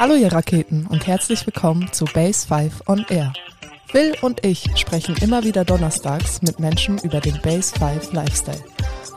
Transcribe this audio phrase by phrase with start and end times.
[0.00, 3.34] Hallo ihr Raketen und herzlich willkommen zu Base 5 on Air.
[3.88, 8.64] Phil und ich sprechen immer wieder donnerstags mit Menschen über den Base 5 Lifestyle.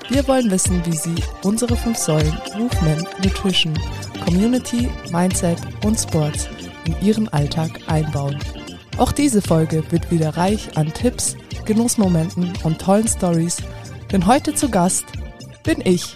[0.10, 3.80] Wir wollen wissen, wie sie unsere fünf Säulen Movement, Nutrition,
[4.26, 6.50] Community, Mindset und Sports
[6.84, 8.38] in ihren Alltag einbauen.
[8.98, 13.56] Auch diese Folge wird wieder reich an Tipps, Genussmomenten und tollen Stories,
[14.12, 15.06] denn heute zu Gast
[15.64, 16.14] bin ich.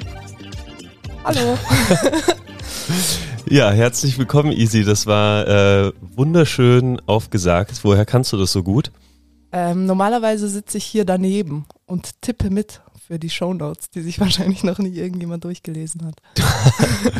[1.23, 1.57] Hallo.
[3.49, 4.83] Ja, herzlich willkommen, Easy.
[4.83, 7.79] Das war äh, wunderschön aufgesagt.
[7.83, 8.91] Woher kannst du das so gut?
[9.53, 14.65] Ähm, normalerweise sitze ich hier daneben und tippe mit für die Shownotes, die sich wahrscheinlich
[14.65, 16.15] noch nie irgendjemand durchgelesen hat.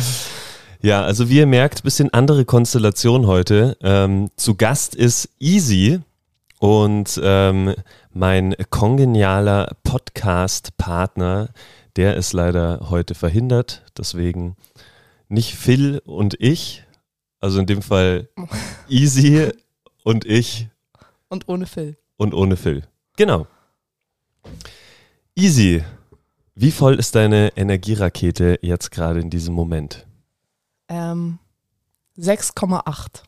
[0.81, 3.77] ja, also wie ihr merkt, bisschen andere Konstellation heute.
[3.81, 6.01] Ähm, zu Gast ist Easy
[6.59, 7.73] und ähm,
[8.11, 11.51] mein kongenialer Podcast-Partner,
[11.95, 13.83] der ist leider heute verhindert.
[13.97, 14.57] Deswegen
[15.29, 16.83] nicht Phil und ich,
[17.39, 18.29] also in dem Fall
[18.89, 19.51] Easy
[20.03, 20.69] und ich.
[21.29, 21.97] Und ohne Phil.
[22.17, 22.83] Und ohne Phil.
[23.17, 23.47] Genau.
[25.35, 25.83] Easy,
[26.55, 30.07] wie voll ist deine Energierakete jetzt gerade in diesem Moment?
[30.87, 31.37] Ähm,
[32.17, 33.21] 6,8.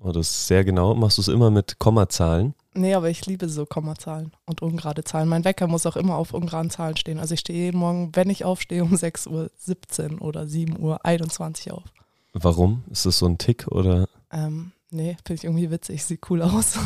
[0.00, 0.94] Oh, das ist sehr genau.
[0.94, 2.54] Machst du es immer mit Kommazahlen?
[2.74, 5.28] Nee, aber ich liebe so Kommazahlen und ungerade Zahlen.
[5.28, 7.18] Mein Wecker muss auch immer auf ungeraden Zahlen stehen.
[7.18, 11.84] Also ich stehe jeden Morgen, wenn ich aufstehe, um 6.17 Uhr oder 7.21 Uhr auf.
[12.34, 12.84] Warum?
[12.90, 14.06] Ist das so ein Tick oder?
[14.30, 16.04] Ähm, nee, finde ich irgendwie witzig.
[16.04, 16.74] Sieht cool aus.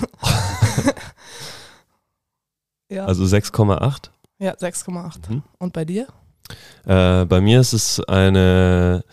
[2.89, 3.05] ja.
[3.05, 4.11] Also 6,8?
[4.39, 5.30] Ja, 6,8.
[5.30, 5.42] Mhm.
[5.58, 6.06] Und bei dir?
[6.84, 9.05] Äh, bei mir ist es eine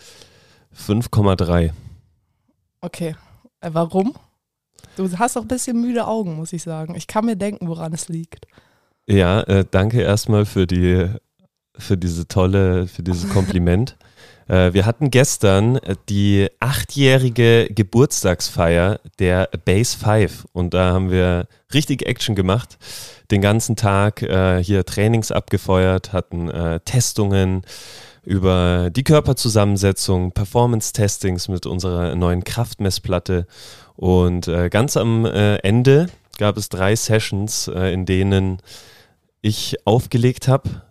[0.74, 1.72] 5,3.
[2.80, 3.16] Okay.
[3.60, 4.14] Äh, warum?
[4.96, 6.94] Du hast auch ein bisschen müde Augen, muss ich sagen.
[6.94, 8.46] Ich kann mir denken, woran es liegt.
[9.06, 11.08] Ja, äh, danke erstmal für die
[11.80, 13.96] für diese tolle, für dieses Kompliment.
[14.48, 22.06] äh, wir hatten gestern die achtjährige Geburtstagsfeier der Base 5 und da haben wir richtig
[22.06, 22.78] Action gemacht.
[23.30, 27.62] Den ganzen Tag äh, hier Trainings abgefeuert, hatten äh, Testungen
[28.22, 33.46] über die Körperzusammensetzung, Performance-Testings mit unserer neuen Kraftmessplatte
[34.00, 36.08] und äh, ganz am äh, Ende
[36.38, 38.62] gab es drei Sessions, äh, in denen
[39.42, 40.82] ich aufgelegt habe.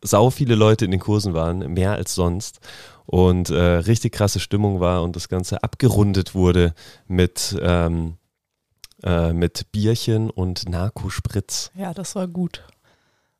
[0.00, 2.60] Sau viele Leute in den Kursen waren, mehr als sonst.
[3.04, 6.72] Und äh, richtig krasse Stimmung war und das Ganze abgerundet wurde
[7.06, 8.16] mit, ähm,
[9.02, 11.70] äh, mit Bierchen und Narkospritz.
[11.74, 12.64] Ja, das war gut.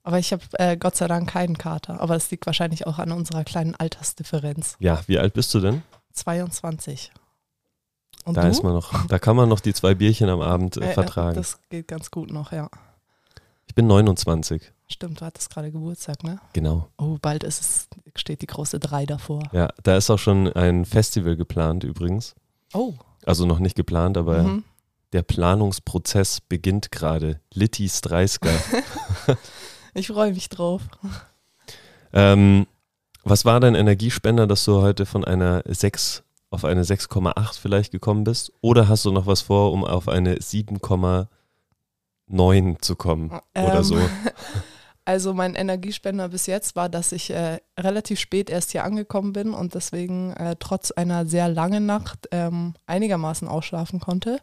[0.04, 2.00] Aber ich habe äh, Gott sei Dank keinen Kater.
[2.00, 4.76] Aber das liegt wahrscheinlich auch an unserer kleinen Altersdifferenz.
[4.80, 5.82] Ja, wie alt bist du denn?
[6.12, 7.12] 22.
[8.24, 8.48] Und da du?
[8.48, 11.34] ist man noch, da kann man noch die zwei Bierchen am Abend äh, äh, vertragen.
[11.34, 12.68] Das geht ganz gut noch, ja.
[13.66, 14.72] Ich bin 29.
[14.88, 16.38] Stimmt, du hattest gerade Geburtstag, ne?
[16.52, 16.88] Genau.
[16.98, 19.42] Oh, bald ist es, steht die große 3 davor.
[19.52, 22.34] Ja, da ist auch schon ein Festival geplant übrigens.
[22.74, 22.94] Oh.
[23.24, 24.64] Also noch nicht geplant, aber mhm.
[25.12, 27.41] der Planungsprozess beginnt gerade.
[27.54, 28.41] Littis 30
[29.94, 30.82] ich freue mich drauf.
[32.12, 32.66] Ähm,
[33.25, 38.25] was war dein Energiespender, dass du heute von einer 6 auf eine 6,8 vielleicht gekommen
[38.25, 38.53] bist?
[38.60, 43.98] Oder hast du noch was vor, um auf eine 7,9 zu kommen ähm, oder so?
[45.04, 49.53] Also mein Energiespender bis jetzt war, dass ich äh, relativ spät erst hier angekommen bin
[49.53, 54.38] und deswegen äh, trotz einer sehr langen Nacht ähm, einigermaßen ausschlafen konnte.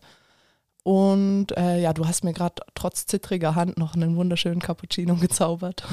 [0.84, 5.84] Und äh, ja, du hast mir gerade trotz zittriger Hand noch einen wunderschönen Cappuccino gezaubert.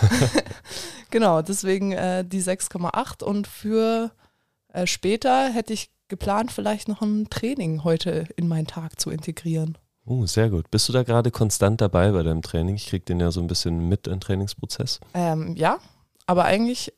[1.10, 4.12] genau, deswegen äh, die 6,8 und für
[4.72, 9.76] äh, später hätte ich geplant, vielleicht noch ein Training heute in meinen Tag zu integrieren.
[10.04, 10.70] Oh, sehr gut.
[10.70, 12.76] Bist du da gerade konstant dabei bei deinem Training?
[12.76, 15.00] Ich kriege den ja so ein bisschen mit im Trainingsprozess.
[15.12, 15.78] Ähm, ja,
[16.26, 16.94] aber eigentlich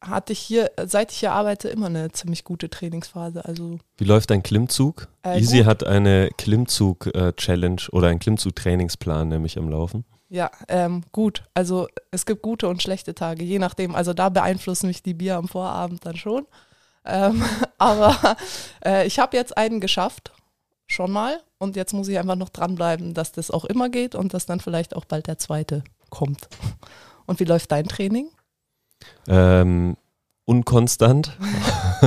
[0.00, 3.44] hatte ich hier, seit ich hier arbeite, immer eine ziemlich gute Trainingsphase.
[3.44, 5.08] Also Wie läuft dein Klimmzug?
[5.22, 5.66] Äh, Easy gut.
[5.66, 10.04] hat eine Klimmzug-Challenge äh, oder einen Klimmzug-Trainingsplan nämlich am Laufen.
[10.28, 11.44] Ja, ähm, gut.
[11.54, 13.94] Also es gibt gute und schlechte Tage, je nachdem.
[13.94, 16.46] Also da beeinflussen mich die Bier am Vorabend dann schon.
[17.04, 17.42] Ähm,
[17.78, 18.36] aber
[18.84, 20.32] äh, ich habe jetzt einen geschafft,
[20.86, 21.40] schon mal.
[21.58, 24.60] Und jetzt muss ich einfach noch dranbleiben, dass das auch immer geht und dass dann
[24.60, 26.48] vielleicht auch bald der zweite kommt.
[27.26, 28.30] Und wie läuft dein Training?
[29.26, 29.96] Ähm,
[30.44, 31.36] unkonstant.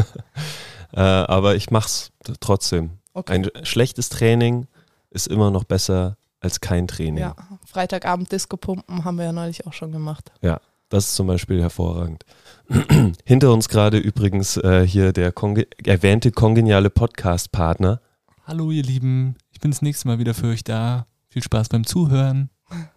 [0.93, 2.97] äh, aber ich mache es trotzdem.
[3.13, 3.33] Okay.
[3.33, 4.67] Ein schlechtes Training
[5.09, 7.17] ist immer noch besser als kein Training.
[7.17, 7.35] Ja,
[7.65, 10.31] Freitagabend Disco pumpen haben wir ja neulich auch schon gemacht.
[10.41, 10.59] Ja,
[10.89, 12.25] das ist zum Beispiel hervorragend.
[13.25, 18.01] Hinter uns gerade übrigens äh, hier der konge erwähnte kongeniale Podcast-Partner.
[18.45, 21.05] Hallo ihr Lieben, ich bin das nächste Mal wieder für euch da.
[21.29, 22.49] Viel Spaß beim Zuhören.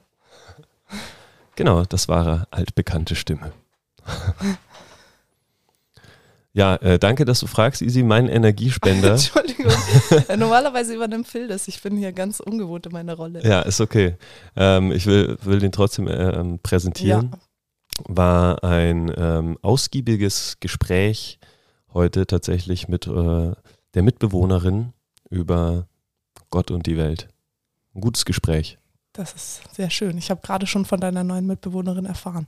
[1.57, 3.53] Genau, das war eine altbekannte Stimme.
[6.57, 8.05] Ja, äh, danke, dass du fragst, Easy.
[8.05, 9.11] Mein Energiespender.
[9.15, 9.73] Entschuldigung.
[10.39, 11.67] Normalerweise übernimmt Phil das.
[11.67, 13.43] Ich bin hier ganz ungewohnt in meiner Rolle.
[13.43, 14.15] ja, ist okay.
[14.55, 17.33] Ähm, ich will, will den trotzdem ähm, präsentieren.
[18.07, 21.41] War ein ähm, ausgiebiges Gespräch
[21.93, 23.53] heute tatsächlich mit äh,
[23.95, 24.93] der Mitbewohnerin
[25.31, 25.89] über
[26.51, 27.29] Gott und die Welt.
[27.97, 28.79] Ein gutes Gespräch.
[29.13, 30.19] Das ist sehr schön.
[30.19, 32.47] Ich habe gerade schon von deiner neuen Mitbewohnerin erfahren.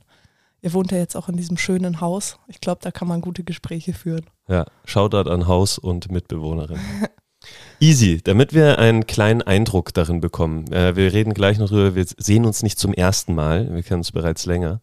[0.61, 2.37] Ihr wohnt ja jetzt auch in diesem schönen Haus.
[2.47, 4.25] Ich glaube, da kann man gute Gespräche führen.
[4.47, 6.79] Ja, Shoutout an Haus und Mitbewohnerin.
[7.79, 10.71] Easy, damit wir einen kleinen Eindruck darin bekommen.
[10.71, 13.99] Äh, wir reden gleich noch drüber, wir sehen uns nicht zum ersten Mal, wir kennen
[13.99, 14.81] uns bereits länger.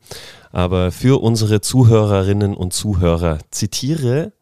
[0.52, 4.32] Aber für unsere Zuhörerinnen und Zuhörer, zitiere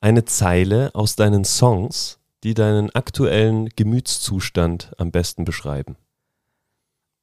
[0.00, 5.96] eine Zeile aus deinen Songs, die deinen aktuellen Gemütszustand am besten beschreiben.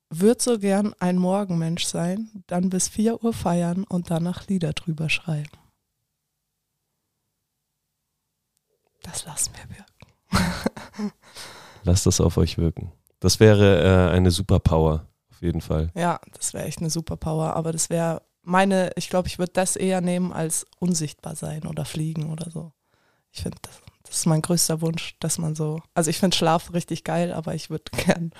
[0.10, 5.10] Würd so gern ein Morgenmensch sein, dann bis 4 Uhr feiern und danach Lieder drüber
[5.10, 5.50] schreiben.
[9.02, 11.13] Das lassen wir wirken.
[11.84, 12.92] Lasst das auf euch wirken.
[13.19, 15.92] Das wäre äh, eine Superpower, auf jeden Fall.
[15.96, 19.75] Ja, das wäre echt eine Superpower, aber das wäre meine, ich glaube, ich würde das
[19.75, 22.72] eher nehmen als unsichtbar sein oder fliegen oder so.
[23.31, 26.74] Ich finde, das, das ist mein größter Wunsch, dass man so, also ich finde Schlaf
[26.74, 28.31] richtig geil, aber ich würde gern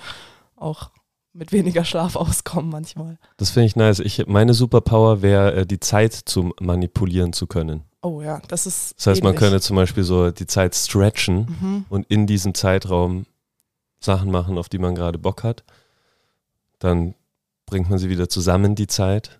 [0.54, 0.90] auch
[1.36, 3.18] mit weniger Schlaf auskommen manchmal.
[3.36, 3.98] Das finde ich nice.
[4.00, 7.82] Ich, meine Superpower wäre, äh, die Zeit zu manipulieren zu können.
[8.02, 8.94] Oh ja, das ist.
[8.98, 9.40] Das heißt, man ähnlich.
[9.40, 11.84] könnte zum Beispiel so die Zeit stretchen Mhm.
[11.88, 13.26] und in diesem Zeitraum
[14.00, 15.64] Sachen machen, auf die man gerade Bock hat.
[16.78, 17.14] Dann
[17.66, 19.38] bringt man sie wieder zusammen, die Zeit.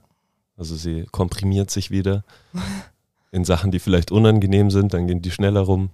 [0.57, 2.25] Also sie komprimiert sich wieder
[3.31, 5.91] in Sachen, die vielleicht unangenehm sind, dann gehen die schneller rum.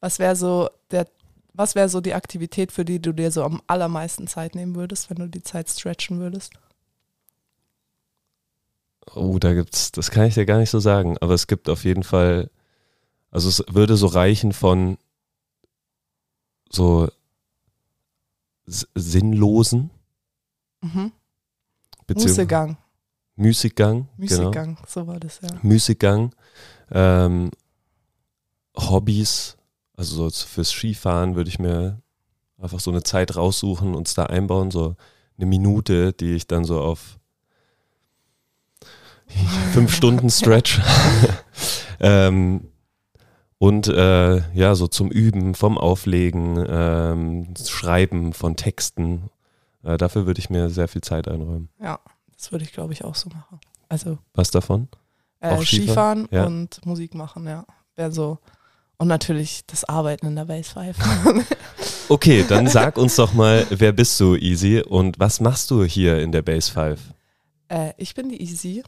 [0.00, 1.06] Was wäre so der,
[1.54, 5.10] was wäre so die Aktivität, für die du dir so am allermeisten Zeit nehmen würdest,
[5.10, 6.52] wenn du die Zeit stretchen würdest?
[9.14, 11.84] Oh, da gibt's, das kann ich dir gar nicht so sagen, aber es gibt auf
[11.84, 12.50] jeden Fall,
[13.30, 14.96] also es würde so reichen von
[16.70, 17.08] so
[18.66, 19.90] sinnlosen
[20.80, 21.12] Mhm.
[22.06, 22.76] beziehungs- Mußegang.
[23.36, 24.76] Müßiggang, genau.
[24.86, 25.48] So war das ja.
[25.62, 26.34] Müßiggang,
[26.90, 27.50] ähm,
[28.76, 29.56] Hobbys,
[29.96, 32.00] also so fürs Skifahren würde ich mir
[32.58, 34.96] einfach so eine Zeit raussuchen und es da einbauen, so
[35.36, 37.18] eine Minute, die ich dann so auf
[39.72, 40.80] fünf Stunden Stretch
[42.00, 42.68] ähm,
[43.58, 49.30] und äh, ja, so zum Üben vom Auflegen, ähm, Schreiben von Texten.
[49.84, 51.68] Äh, dafür würde ich mir sehr viel Zeit einräumen.
[51.80, 52.00] Ja,
[52.36, 53.60] das würde ich glaube ich auch so machen.
[53.88, 54.88] Also Was davon?
[55.40, 55.66] äh, Skifahren?
[55.66, 56.44] Skifahren Ja.
[56.46, 57.64] und Musik machen, ja.
[57.94, 58.38] Wäre so.
[59.02, 60.94] Und natürlich das Arbeiten in der Bassfive.
[62.08, 66.20] Okay, dann sag uns doch mal, wer bist du, Easy, und was machst du hier
[66.20, 67.00] in der Base 5?
[67.68, 68.84] äh, ich bin die Easy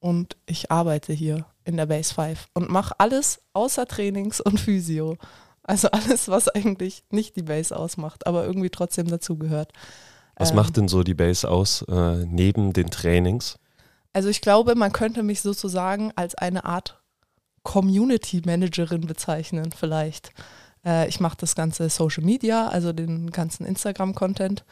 [0.00, 5.18] und ich arbeite hier in der Base 5 und mache alles außer Trainings und Physio.
[5.62, 9.72] Also alles, was eigentlich nicht die Base ausmacht, aber irgendwie trotzdem dazugehört.
[10.36, 13.58] Was Ähm, macht denn so die Base aus, äh, neben den Trainings?
[14.14, 16.97] Also ich glaube, man könnte mich sozusagen als eine Art
[17.68, 20.32] Community Managerin bezeichnen, vielleicht.
[20.86, 24.64] Äh, ich mache das ganze Social Media, also den ganzen Instagram-Content.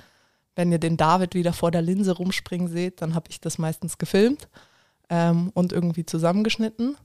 [0.55, 3.99] Wenn ihr den David wieder vor der Linse rumspringen seht, dann habe ich das meistens
[3.99, 4.49] gefilmt
[5.11, 6.97] ähm, und irgendwie zusammengeschnitten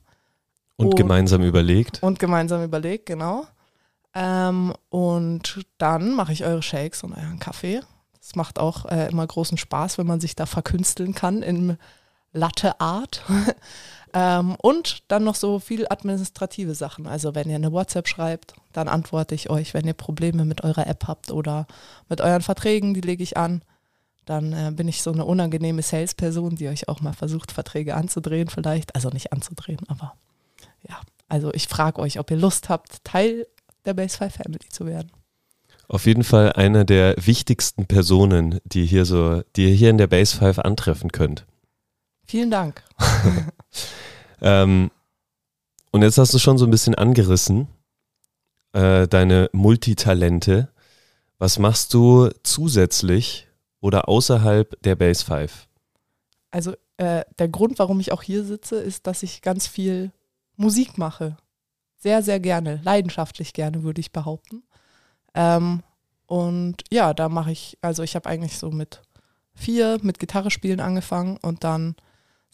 [0.76, 0.90] Und oh.
[0.90, 2.02] gemeinsam überlegt?
[2.02, 3.46] und gemeinsam überlegt, genau.
[4.14, 7.82] Ähm, und dann mache ich eure Shakes und euren Kaffee.
[8.18, 11.76] Das macht auch äh, immer großen Spaß, wenn man sich da verkünsteln kann in
[12.32, 13.22] Latte Art.
[14.14, 17.06] ähm, und dann noch so viel administrative Sachen.
[17.06, 19.74] Also wenn ihr eine WhatsApp schreibt, dann antworte ich euch.
[19.74, 21.66] Wenn ihr Probleme mit eurer App habt oder
[22.08, 23.62] mit euren Verträgen, die lege ich an.
[24.24, 28.48] Dann äh, bin ich so eine unangenehme Salesperson, die euch auch mal versucht, Verträge anzudrehen
[28.48, 28.94] vielleicht.
[28.94, 30.14] Also nicht anzudrehen, aber
[30.88, 31.00] ja.
[31.28, 33.46] Also ich frage euch, ob ihr Lust habt, Teil
[33.84, 35.10] der Base 5 Family zu werden.
[35.88, 40.06] Auf jeden Fall eine der wichtigsten Personen, die hier so, die ihr hier in der
[40.06, 41.46] Base 5 antreffen könnt.
[42.32, 42.82] Vielen Dank.
[44.44, 44.90] Ähm,
[45.92, 47.68] und jetzt hast du schon so ein bisschen angerissen,
[48.72, 50.68] äh, deine Multitalente.
[51.38, 53.46] Was machst du zusätzlich
[53.80, 55.68] oder außerhalb der Base 5?
[56.50, 60.10] Also äh, der Grund, warum ich auch hier sitze, ist, dass ich ganz viel
[60.56, 61.36] Musik mache.
[61.98, 64.64] Sehr, sehr gerne, leidenschaftlich gerne, würde ich behaupten.
[65.34, 65.84] Ähm,
[66.26, 69.02] und ja, da mache ich, also ich habe eigentlich so mit
[69.54, 71.94] vier mit Gitarre spielen angefangen und dann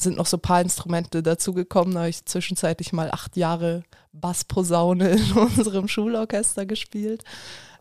[0.00, 1.95] sind noch so ein paar Instrumente dazugekommen.
[1.95, 7.25] Da habe ich zwischenzeitlich mal acht Jahre Bassposaune in unserem Schulorchester gespielt,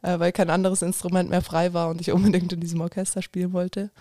[0.01, 3.53] äh, weil kein anderes Instrument mehr frei war und ich unbedingt in diesem Orchester spielen
[3.53, 3.91] wollte.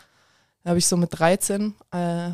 [0.65, 2.31] Da habe ich so mit 13 äh,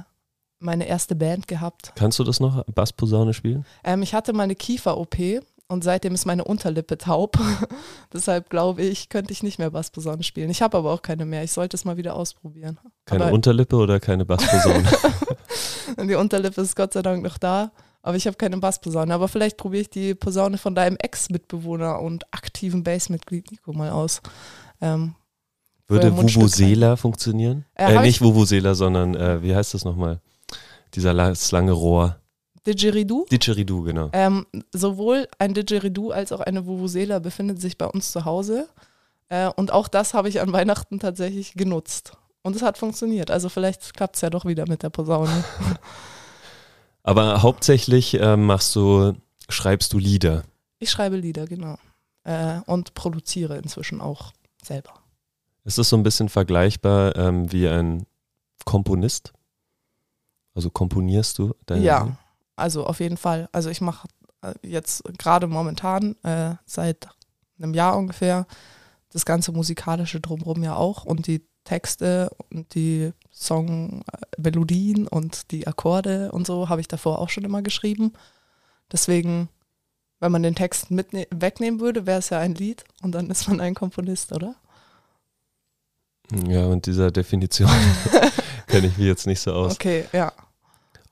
[0.61, 1.93] meine erste Band gehabt.
[1.97, 3.67] Kannst du das noch, Bassposaune spielen?
[3.83, 5.17] Ähm, ich hatte meine Kiefer-OP
[5.73, 7.39] und seitdem ist meine Unterlippe taub.
[8.13, 10.51] Deshalb glaube ich, könnte ich nicht mehr Bassposaune spielen.
[10.51, 11.43] Ich habe aber auch keine mehr.
[11.43, 12.79] Ich sollte es mal wieder ausprobieren.
[13.07, 14.85] Keine aber Unterlippe oder keine Bassposaune?
[16.07, 17.73] die Unterlippe ist Gott sei Dank noch da.
[18.03, 19.15] Aber ich habe keine Bassposaune.
[19.15, 24.21] Aber vielleicht probiere ich die Posaune von deinem Ex-Mitbewohner und aktiven Bassmitglied Nico mal aus.
[24.81, 25.15] Ähm,
[25.89, 27.65] Würde Vuvuzela funktionieren?
[27.75, 30.21] Äh, Äh, nicht Vuvuzela, sondern äh, wie heißt das nochmal?
[30.95, 32.22] Dieser das lange Rohr.
[32.67, 33.27] Didgeridoo?
[33.31, 34.11] Didgeridoo, genau.
[34.13, 38.69] Ähm, sowohl ein Didgeridoo als auch eine Vuvuzela befindet sich bei uns zu Hause.
[39.29, 42.13] Äh, und auch das habe ich an Weihnachten tatsächlich genutzt.
[42.43, 43.31] Und es hat funktioniert.
[43.31, 45.45] Also vielleicht klappt es ja doch wieder mit der Posaune.
[47.03, 49.15] Aber hauptsächlich äh, machst du,
[49.49, 50.45] schreibst du Lieder.
[50.79, 51.79] Ich schreibe Lieder, genau.
[52.25, 54.93] Äh, und produziere inzwischen auch selber.
[55.65, 58.07] Ist das so ein bisschen vergleichbar ähm, wie ein
[58.65, 59.33] Komponist?
[60.55, 62.19] Also komponierst du deine Ja,
[62.57, 63.49] also auf jeden Fall.
[63.53, 64.09] Also ich mache
[64.43, 67.09] äh, jetzt gerade momentan äh, seit
[67.59, 68.47] einem Jahr ungefähr
[69.13, 76.33] das ganze musikalische drumherum ja auch und die Texte und die Songmelodien und die Akkorde
[76.33, 78.13] und so habe ich davor auch schon immer geschrieben.
[78.91, 79.49] Deswegen,
[80.19, 83.49] wenn man den Text mitne wegnehmen würde, wäre es ja ein Lied und dann ist
[83.49, 84.57] man ein Komponist, oder?
[86.49, 87.71] Ja, und dieser Definition
[88.67, 89.75] kenne ich mich jetzt nicht so aus.
[89.75, 90.33] Okay, ja.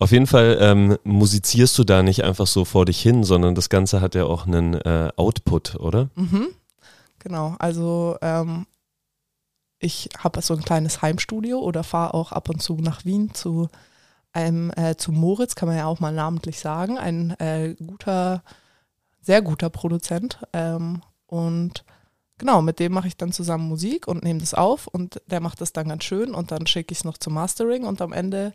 [0.00, 3.68] Auf jeden Fall ähm, musizierst du da nicht einfach so vor dich hin, sondern das
[3.68, 6.08] Ganze hat ja auch einen äh, Output, oder?
[6.14, 6.48] Mhm.
[7.18, 8.66] Genau, also ähm,
[9.78, 13.68] ich habe so ein kleines Heimstudio oder fahre auch ab und zu nach Wien zu
[14.32, 18.42] einem, äh, zu Moritz, kann man ja auch mal namentlich sagen, ein äh, guter,
[19.20, 20.38] sehr guter Produzent.
[20.54, 21.84] Ähm, und
[22.38, 25.60] genau, mit dem mache ich dann zusammen Musik und nehme das auf und der macht
[25.60, 28.54] das dann ganz schön und dann schicke ich es noch zum Mastering und am Ende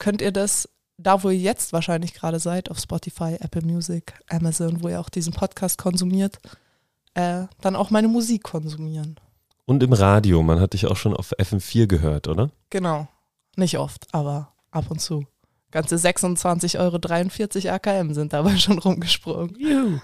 [0.00, 4.82] könnt ihr das, da wo ihr jetzt wahrscheinlich gerade seid, auf Spotify, Apple Music, Amazon,
[4.82, 6.38] wo ihr auch diesen Podcast konsumiert,
[7.14, 9.20] äh, dann auch meine Musik konsumieren.
[9.66, 12.50] Und im Radio, man hat dich auch schon auf FM4 gehört, oder?
[12.70, 13.06] Genau.
[13.56, 15.26] Nicht oft, aber ab und zu.
[15.70, 20.02] Ganze 26,43 Euro AKM sind dabei schon rumgesprungen.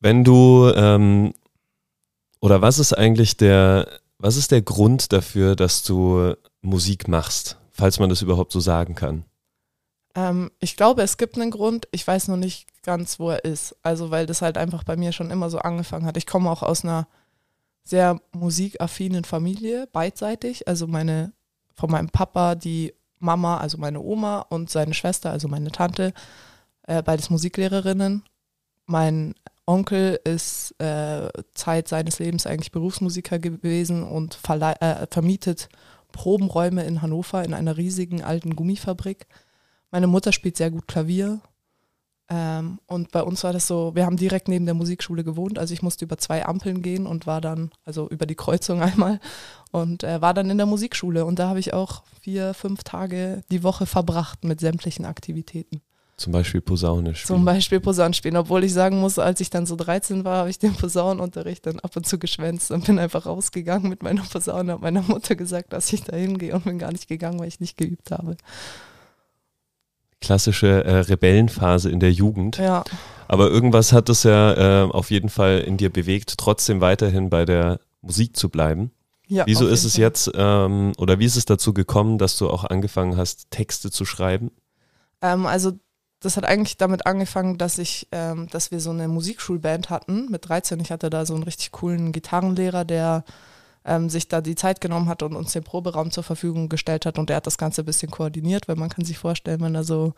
[0.00, 1.34] Wenn du, ähm,
[2.40, 3.88] oder was ist eigentlich der,
[4.18, 6.34] was ist der Grund dafür, dass du
[6.66, 9.24] Musik machst, falls man das überhaupt so sagen kann?
[10.14, 11.88] Ähm, ich glaube, es gibt einen Grund.
[11.92, 13.76] Ich weiß nur nicht ganz, wo er ist.
[13.82, 16.16] Also, weil das halt einfach bei mir schon immer so angefangen hat.
[16.16, 17.06] Ich komme auch aus einer
[17.84, 20.66] sehr musikaffinen Familie, beidseitig.
[20.66, 21.32] Also meine,
[21.74, 26.12] von meinem Papa, die Mama, also meine Oma und seine Schwester, also meine Tante,
[26.82, 28.24] äh, beides Musiklehrerinnen.
[28.86, 29.34] Mein
[29.66, 35.68] Onkel ist äh, Zeit seines Lebens eigentlich Berufsmusiker gewesen und äh, vermietet
[36.16, 39.26] Probenräume in Hannover in einer riesigen alten Gummifabrik.
[39.90, 41.40] Meine Mutter spielt sehr gut Klavier.
[42.30, 45.74] Ähm, und bei uns war das so, wir haben direkt neben der Musikschule gewohnt, also
[45.74, 49.20] ich musste über zwei Ampeln gehen und war dann, also über die Kreuzung einmal
[49.70, 53.44] und äh, war dann in der Musikschule und da habe ich auch vier, fünf Tage
[53.52, 55.82] die Woche verbracht mit sämtlichen Aktivitäten.
[56.16, 57.36] Zum Beispiel Posaune spielen.
[57.36, 60.50] Zum Beispiel Posaune spielen, obwohl ich sagen muss, als ich dann so 13 war, habe
[60.50, 64.72] ich den Posaunenunterricht dann ab und zu geschwänzt und bin einfach rausgegangen mit meiner Posaune,
[64.72, 67.60] habe meiner Mutter gesagt, dass ich da hingehe und bin gar nicht gegangen, weil ich
[67.60, 68.38] nicht geübt habe.
[70.22, 72.56] Klassische äh, Rebellenphase in der Jugend.
[72.56, 72.84] Ja,
[73.28, 77.44] Aber irgendwas hat es ja äh, auf jeden Fall in dir bewegt, trotzdem weiterhin bei
[77.44, 78.90] der Musik zu bleiben.
[79.26, 80.00] ja Wieso ist es Fall.
[80.00, 84.06] jetzt, ähm, oder wie ist es dazu gekommen, dass du auch angefangen hast, Texte zu
[84.06, 84.50] schreiben?
[85.20, 85.72] Ähm, also
[86.20, 90.48] das hat eigentlich damit angefangen, dass ich, ähm, dass wir so eine Musikschulband hatten mit
[90.48, 90.80] 13.
[90.80, 93.24] Ich hatte da so einen richtig coolen Gitarrenlehrer, der
[93.84, 97.18] ähm, sich da die Zeit genommen hat und uns den Proberaum zur Verfügung gestellt hat
[97.18, 99.84] und der hat das Ganze ein bisschen koordiniert, weil man kann sich vorstellen, wenn da
[99.84, 100.14] so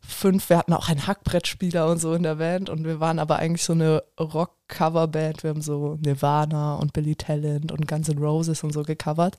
[0.00, 3.36] fünf, wir hatten auch einen Hackbrettspieler und so in der Band und wir waren aber
[3.36, 5.42] eigentlich so eine Rock-Cover-Band.
[5.42, 9.36] Wir haben so Nirvana und Billy Talent und Guns N' Roses und so gecovert.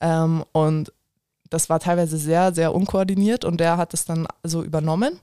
[0.00, 0.92] Ähm, und
[1.50, 5.20] das war teilweise sehr, sehr unkoordiniert und der hat es dann so übernommen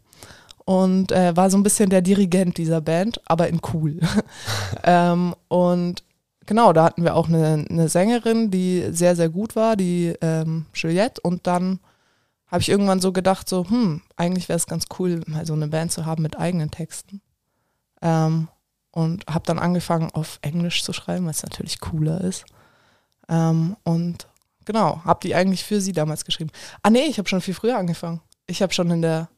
[0.68, 4.02] und äh, war so ein bisschen der Dirigent dieser Band, aber in cool.
[4.84, 6.04] ähm, und
[6.46, 10.66] genau, da hatten wir auch eine, eine Sängerin, die sehr, sehr gut war, die ähm,
[10.74, 11.22] Juliette.
[11.22, 11.80] Und dann
[12.48, 15.70] habe ich irgendwann so gedacht, so, hm, eigentlich wäre es ganz cool, mal so eine
[15.70, 17.22] Band zu haben mit eigenen Texten.
[18.02, 18.50] Ähm,
[18.92, 22.46] und habe dann angefangen, auf Englisch zu schreiben, was natürlich cooler ist.
[23.30, 24.28] Ähm, und
[24.68, 26.52] genau, habe die eigentlich für sie damals geschrieben.
[26.84, 28.22] Ah nee, ich habe schon viel früher angefangen.
[28.46, 29.30] Ich habe schon in der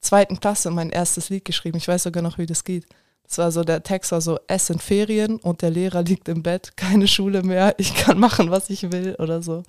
[0.00, 1.78] zweiten Klasse mein erstes Lied geschrieben.
[1.78, 2.86] Ich weiß sogar noch, wie das geht.
[3.26, 6.42] Das war so, der Text war so, es sind Ferien und der Lehrer liegt im
[6.42, 9.64] Bett, keine Schule mehr, ich kann machen, was ich will oder so.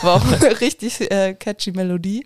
[0.00, 2.24] War auch eine richtig äh, catchy Melodie.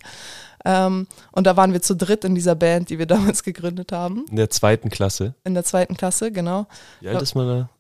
[0.64, 4.26] Ähm, und da waren wir zu dritt in dieser Band, die wir damals gegründet haben.
[4.30, 5.35] In der zweiten Klasse.
[5.44, 6.66] In der zweiten Klasse, genau.
[7.00, 7.70] Wie alt ist man da?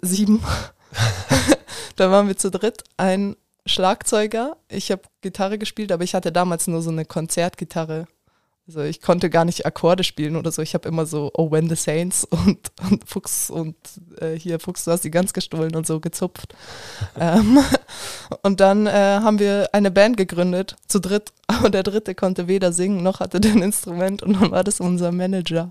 [0.00, 0.42] Sieben.
[1.96, 2.84] da waren wir zu dritt.
[2.96, 8.06] Ein Schlagzeuger, ich habe Gitarre gespielt, aber ich hatte damals nur so eine Konzertgitarre
[8.68, 10.60] also ich konnte gar nicht Akkorde spielen oder so.
[10.60, 13.76] Ich habe immer so Oh When the Saints und, und Fuchs und
[14.20, 16.54] äh, hier Fuchs, du hast die ganz gestohlen und so gezupft.
[17.20, 17.58] ähm,
[18.42, 21.32] und dann äh, haben wir eine Band gegründet, zu dritt.
[21.46, 25.12] Aber der dritte konnte weder singen noch hatte den Instrument und dann war das unser
[25.12, 25.70] Manager.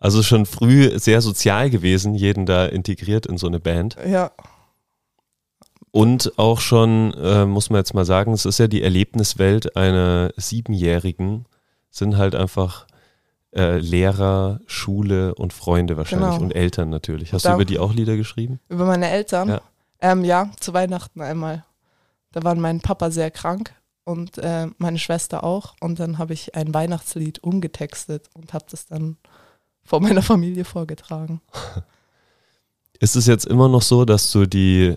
[0.00, 3.96] also schon früh sehr sozial gewesen, jeden da integriert in so eine Band.
[4.04, 4.32] Ja.
[5.90, 10.32] Und auch schon, äh, muss man jetzt mal sagen, es ist ja die Erlebniswelt einer
[10.36, 11.46] Siebenjährigen,
[11.90, 12.86] sind halt einfach
[13.54, 16.42] äh, Lehrer, Schule und Freunde wahrscheinlich Genau.
[16.42, 17.32] und Eltern natürlich.
[17.32, 18.60] Hast Da- du über die auch Lieder geschrieben?
[18.68, 19.48] Über meine Eltern?
[19.48, 19.60] Ja.
[20.00, 21.64] Ähm, ja, zu Weihnachten einmal.
[22.32, 23.72] Da war mein Papa sehr krank
[24.04, 25.74] und äh, meine Schwester auch.
[25.80, 29.16] Und dann habe ich ein Weihnachtslied umgetextet und habe das dann
[29.82, 31.40] vor meiner Familie vorgetragen.
[33.00, 34.94] Ist es jetzt immer noch so, dass du die,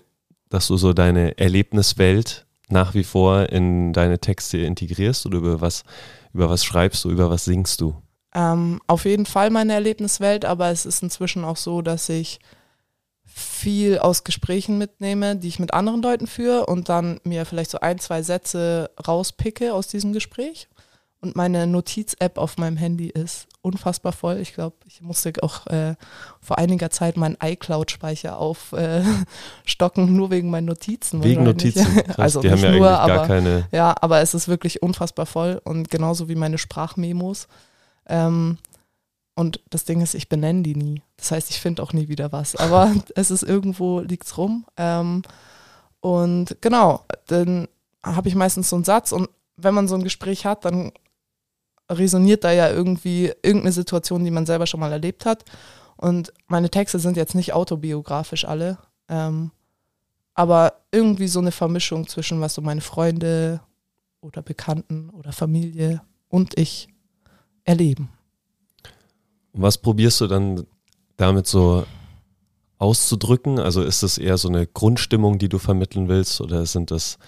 [0.52, 5.84] dass du so deine Erlebniswelt nach wie vor in deine Texte integrierst oder über was,
[6.34, 7.96] über was schreibst du, über was singst du?
[8.34, 12.40] Ähm, auf jeden Fall meine Erlebniswelt, aber es ist inzwischen auch so, dass ich
[13.26, 17.80] viel aus Gesprächen mitnehme, die ich mit anderen Leuten führe und dann mir vielleicht so
[17.80, 20.68] ein, zwei Sätze rauspicke aus diesem Gespräch.
[21.22, 24.38] Und meine Notiz-App auf meinem Handy ist unfassbar voll.
[24.38, 25.96] Ich glaube, ich musste auch äh,
[26.40, 31.24] vor einiger Zeit meinen iCloud-Speicher aufstocken, äh, nur wegen meinen Notizen.
[31.24, 31.44] Wegen.
[31.44, 31.86] Notizen.
[32.06, 33.68] Krass, also die haben nicht ja nur, eigentlich gar aber keine.
[33.72, 37.48] ja, aber es ist wirklich unfassbar voll und genauso wie meine Sprachmemos.
[38.08, 38.58] Ähm,
[39.36, 41.02] und das Ding ist, ich benenne die nie.
[41.18, 42.56] Das heißt, ich finde auch nie wieder was.
[42.56, 44.66] Aber es ist irgendwo, liegt's rum.
[44.78, 45.22] Ähm,
[46.00, 47.68] und genau, dann
[48.04, 50.92] habe ich meistens so einen Satz und wenn man so ein Gespräch hat, dann
[51.92, 55.46] resoniert da ja irgendwie irgendeine Situation, die man selber schon mal erlebt hat.
[55.98, 58.78] Und meine Texte sind jetzt nicht autobiografisch alle,
[59.08, 59.52] ähm,
[60.34, 63.62] aber irgendwie so eine Vermischung zwischen was so meine Freunde
[64.22, 66.88] oder Bekannten oder Familie und ich
[67.64, 68.10] erleben.
[69.52, 70.66] Und was probierst du dann
[71.18, 71.86] damit so
[72.78, 73.60] auszudrücken?
[73.60, 77.20] Also ist das eher so eine Grundstimmung, die du vermitteln willst oder sind das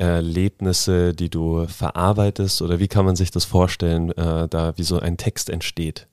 [0.00, 4.98] Erlebnisse, die du verarbeitest oder wie kann man sich das vorstellen, äh, da wie so
[4.98, 6.06] ein Text entsteht?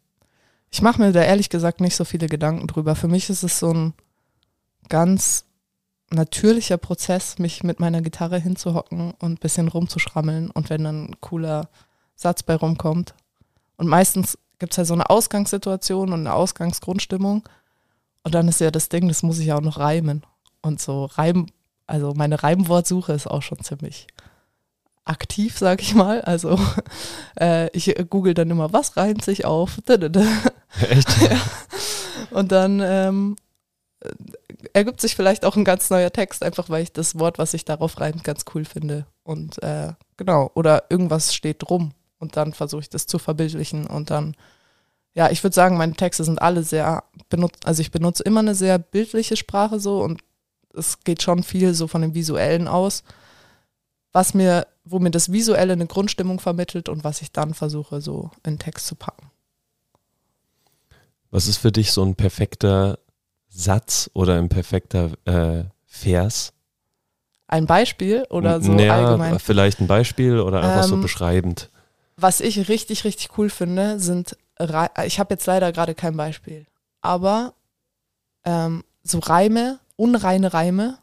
[0.70, 2.96] Ich mache mir da ehrlich gesagt nicht so viele Gedanken drüber.
[2.96, 3.94] Für mich ist es so ein
[4.90, 5.46] ganz
[6.10, 11.22] natürlicher Prozess, mich mit meiner Gitarre hinzuhocken und ein bisschen rumzuschrammeln und wenn dann ein
[11.22, 11.70] cooler
[12.16, 13.14] Satz bei rumkommt.
[13.78, 17.48] Und meistens gibt es ja so eine Ausgangssituation und eine Ausgangsgrundstimmung.
[18.24, 20.24] Und dann ist ja das Ding, das muss ich ja auch noch reimen.
[20.62, 21.48] Und so Reim,
[21.88, 24.08] also meine Reimwortsuche ist auch schon ziemlich
[25.06, 26.22] aktiv, sag ich mal.
[26.22, 26.60] Also
[27.40, 29.78] äh, ich google dann immer, was reimt sich auf?
[29.88, 31.10] Echt?
[32.32, 33.36] Und dann ähm,
[34.02, 34.10] äh,
[34.74, 37.66] ergibt sich vielleicht auch ein ganz neuer Text, einfach weil ich das Wort, was sich
[37.66, 39.06] darauf reimt, ganz cool finde.
[39.24, 44.10] Und äh, genau, oder irgendwas steht drum und dann versuche ich das zu verbildlichen und
[44.10, 44.36] dann,
[45.14, 48.56] ja, ich würde sagen, meine Texte sind alle sehr benutzt, also ich benutze immer eine
[48.56, 50.22] sehr bildliche Sprache so und
[50.78, 53.04] es geht schon viel so von dem Visuellen aus,
[54.14, 58.32] was mir, wo mir das Visuelle eine Grundstimmung vermittelt und was ich dann versuche, so
[58.46, 59.32] in Text zu packen.
[61.30, 63.00] Was ist für dich so ein perfekter
[63.50, 66.54] Satz oder ein perfekter äh, Vers?
[67.48, 69.40] Ein Beispiel oder so naja, allgemein?
[69.40, 71.70] vielleicht ein Beispiel oder einfach so Ähm, beschreibend.
[72.18, 74.36] Was ich richtig, richtig cool finde, sind,
[75.06, 76.66] ich habe jetzt leider gerade kein Beispiel,
[77.02, 77.54] aber
[78.44, 80.98] ähm, so Reime, unreine Reime,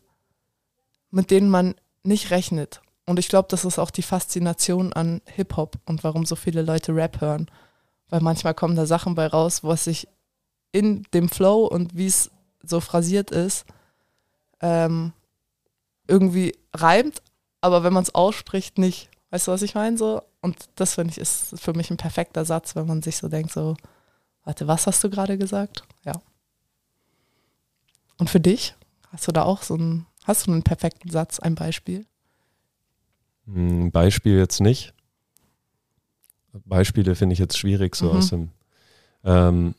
[1.11, 2.81] mit denen man nicht rechnet.
[3.07, 6.95] Und ich glaube, das ist auch die Faszination an Hip-Hop und warum so viele Leute
[6.95, 7.51] Rap hören.
[8.09, 10.09] Weil manchmal kommen da Sachen bei raus, was sich
[10.73, 12.31] in dem Flow und wie es
[12.63, 13.67] so phrasiert ist,
[14.61, 15.13] ähm,
[16.09, 17.23] irgendwie reimt,
[17.61, 19.11] aber wenn man es ausspricht, nicht.
[19.31, 19.97] Weißt du, was ich meine?
[19.97, 20.23] So?
[20.41, 23.53] Und das finde ich ist für mich ein perfekter Satz, wenn man sich so denkt,
[23.53, 23.77] so,
[24.45, 25.85] warte, was hast du gerade gesagt?
[26.05, 26.13] Ja.
[28.19, 28.75] Und für dich?
[29.15, 32.05] Hast du da auch so einen, hast du einen perfekten Satz, ein Beispiel?
[33.47, 34.93] Ein Beispiel jetzt nicht.
[36.65, 38.17] Beispiele finde ich jetzt schwierig so Mhm.
[38.19, 38.51] aus dem.
[39.23, 39.75] Ähm,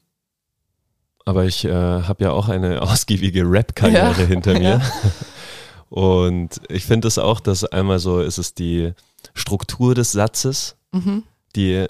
[1.25, 4.61] aber ich äh, habe ja auch eine ausgiebige Rap-Karriere Ja, hinter mir.
[4.79, 4.81] ja.
[5.89, 8.93] Und ich finde es auch, dass einmal so ist es die
[9.33, 11.23] Struktur des Satzes, Mhm.
[11.57, 11.87] die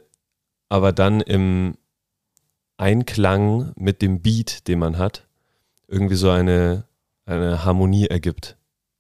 [0.69, 1.77] aber dann im,
[2.77, 5.25] Einklang mit dem Beat, den man hat,
[5.87, 6.83] irgendwie so eine,
[7.25, 8.57] eine Harmonie ergibt.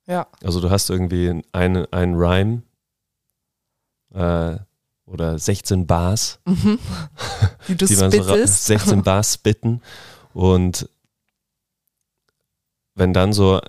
[0.07, 0.27] Ja.
[0.43, 2.61] Also du hast irgendwie einen, einen Rhyme
[4.13, 4.57] äh,
[5.05, 6.79] oder 16 Bars, Mhm.
[7.67, 8.65] Die du die man so ra- spittest.
[8.65, 9.81] 16 Bars spitten
[10.33, 10.89] und
[12.95, 13.59] wenn dann so,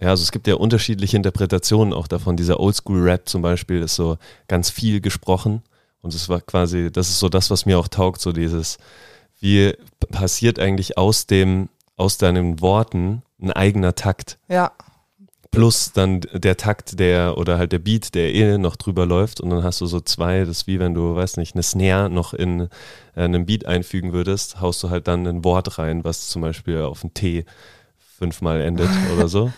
[0.00, 2.36] ja, also es gibt ja unterschiedliche Interpretationen auch davon.
[2.36, 4.16] Dieser Oldschool-Rap zum Beispiel ist so
[4.46, 5.62] ganz viel gesprochen
[6.00, 8.78] und es war quasi, das ist so das, was mir auch taugt, so dieses,
[9.40, 9.74] wie
[10.10, 11.68] passiert eigentlich aus dem,
[11.98, 14.72] aus deinen Worten ein eigener Takt ja,
[15.50, 19.50] plus dann der Takt, der oder halt der Beat, der eh noch drüber läuft und
[19.50, 22.34] dann hast du so zwei, das ist wie wenn du, weiß nicht, eine Snare noch
[22.34, 22.68] in
[23.16, 26.82] äh, einen Beat einfügen würdest, haust du halt dann ein Wort rein, was zum Beispiel
[26.82, 27.44] auf ein T
[27.96, 29.52] fünfmal endet oder so.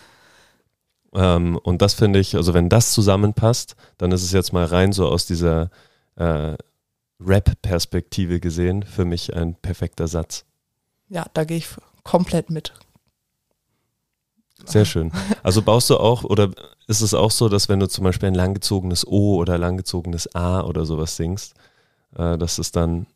[1.13, 4.93] Ähm, und das finde ich, also wenn das zusammenpasst, dann ist es jetzt mal rein
[4.93, 5.71] so aus dieser
[6.17, 6.55] äh,
[7.21, 10.45] Rap-Perspektive gesehen für mich ein perfekter Satz.
[11.09, 11.69] ja, da gehe ich
[12.11, 12.73] komplett mit.
[14.65, 15.13] Sehr schön.
[15.43, 16.51] Also baust du auch, oder
[16.87, 20.63] ist es auch so, dass wenn du zum Beispiel ein langgezogenes O oder langgezogenes A
[20.63, 21.55] oder sowas singst,
[22.17, 23.07] äh, dass es dann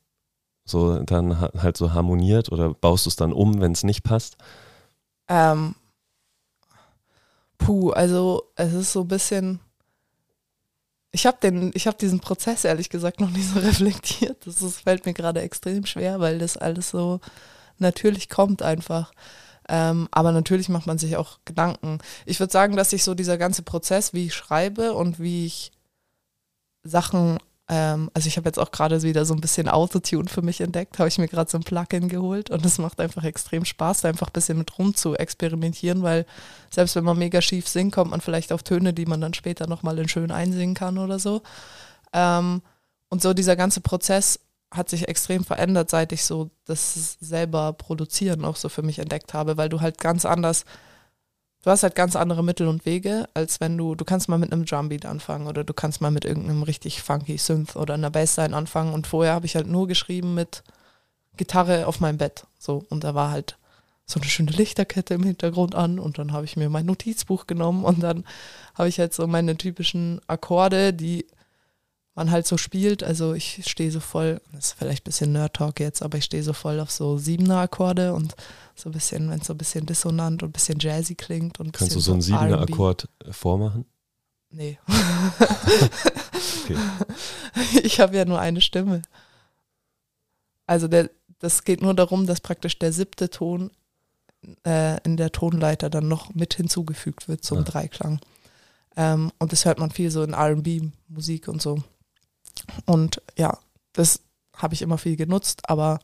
[0.64, 4.04] so dann ha- halt so harmoniert oder baust du es dann um, wenn es nicht
[4.04, 4.36] passt?
[5.28, 5.74] Ähm,
[7.58, 9.60] puh, also es ist so ein bisschen.
[11.12, 14.46] Ich habe den, ich habe diesen Prozess ehrlich gesagt noch nicht so reflektiert.
[14.46, 17.20] Das ist, fällt mir gerade extrem schwer, weil das alles so
[17.84, 19.12] natürlich kommt einfach.
[19.68, 21.98] Ähm, aber natürlich macht man sich auch Gedanken.
[22.26, 25.72] Ich würde sagen, dass sich so dieser ganze Prozess, wie ich schreibe und wie ich
[26.82, 30.60] Sachen, ähm, also ich habe jetzt auch gerade wieder so ein bisschen Autotune für mich
[30.60, 34.02] entdeckt, habe ich mir gerade so ein Plugin geholt und es macht einfach extrem Spaß,
[34.02, 36.26] da einfach ein bisschen mit rum zu experimentieren, weil
[36.70, 39.66] selbst wenn man mega schief singt, kommt man vielleicht auf Töne, die man dann später
[39.66, 41.40] nochmal in schön einsingen kann oder so.
[42.12, 42.60] Ähm,
[43.08, 44.40] und so dieser ganze Prozess
[44.76, 49.34] hat sich extrem verändert, seit ich so das selber produzieren auch so für mich entdeckt
[49.34, 50.64] habe, weil du halt ganz anders,
[51.62, 54.52] du hast halt ganz andere Mittel und Wege, als wenn du, du kannst mal mit
[54.52, 58.56] einem Drumbeat anfangen oder du kannst mal mit irgendeinem richtig funky Synth oder einer Bassline
[58.56, 58.92] anfangen.
[58.92, 60.62] Und vorher habe ich halt nur geschrieben mit
[61.36, 62.84] Gitarre auf meinem Bett, so.
[62.90, 63.56] Und da war halt
[64.06, 67.84] so eine schöne Lichterkette im Hintergrund an und dann habe ich mir mein Notizbuch genommen
[67.84, 68.24] und dann
[68.74, 71.26] habe ich halt so meine typischen Akkorde, die
[72.14, 73.02] man halt so spielt.
[73.02, 76.42] Also ich stehe so voll, das ist vielleicht ein bisschen Nerd-Talk jetzt, aber ich stehe
[76.42, 78.34] so voll auf so siebener Akkorde und
[78.76, 81.72] so ein bisschen, wenn es so ein bisschen dissonant und ein bisschen jazzy klingt und
[81.72, 82.60] Kannst du so einen siebener.
[82.60, 83.84] Akkord äh, vormachen?
[84.50, 84.78] Nee.
[86.64, 86.76] Okay.
[87.82, 89.02] Ich habe ja nur eine Stimme.
[90.66, 93.70] Also der, das geht nur darum, dass praktisch der siebte Ton
[94.66, 97.62] äh, in der Tonleiter dann noch mit hinzugefügt wird zum Ah.
[97.62, 98.18] Dreiklang.
[98.96, 101.82] Ähm, und das hört man viel so in RB-Musik und so.
[102.86, 103.58] Und ja,
[103.92, 104.20] das
[104.56, 105.98] habe ich immer viel genutzt, aber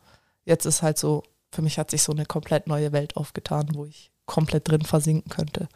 [0.45, 3.85] jetzt ist halt so, für mich hat sich so eine komplett neue Welt aufgetan, wo
[3.85, 5.69] ich komplett drin versinken könnte.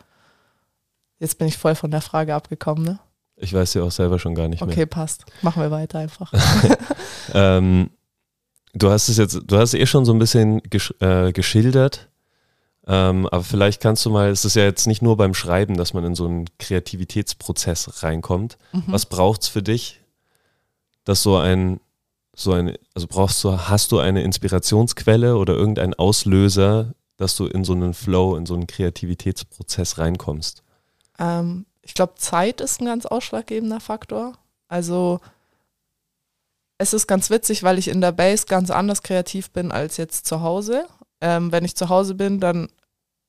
[1.18, 2.98] Jetzt bin ich voll von der Frage abgekommen, ne?
[3.36, 4.86] Ich weiß ja auch selber schon gar nicht Okay, mehr.
[4.86, 5.24] passt.
[5.42, 6.32] Machen wir weiter einfach.
[7.32, 7.88] Ähm,
[8.74, 12.10] du hast es jetzt, du hast eh schon so ein bisschen gesch äh, geschildert,
[12.86, 15.94] ähm, aber vielleicht kannst du mal, es ist ja jetzt nicht nur beim Schreiben, dass
[15.94, 18.58] man in so einen Kreativitätsprozess reinkommt.
[18.72, 18.84] Mhm.
[18.88, 20.00] Was braucht's für dich,
[21.04, 21.80] dass so ein,
[22.34, 27.64] so ein, also brauchst du, hast du eine Inspirationsquelle oder irgendeinen Auslöser, dass du in
[27.64, 30.62] so einen Flow, in so einen Kreativitätsprozess reinkommst?
[31.18, 34.32] Ähm, ich glaube, Zeit ist ein ganz ausschlaggebender Faktor.
[34.68, 35.20] Also
[36.78, 40.26] es ist ganz witzig, weil ich in der Base ganz anders kreativ bin als jetzt
[40.26, 40.86] zu Hause.
[41.20, 42.68] Ähm, wenn ich zu Hause bin, dann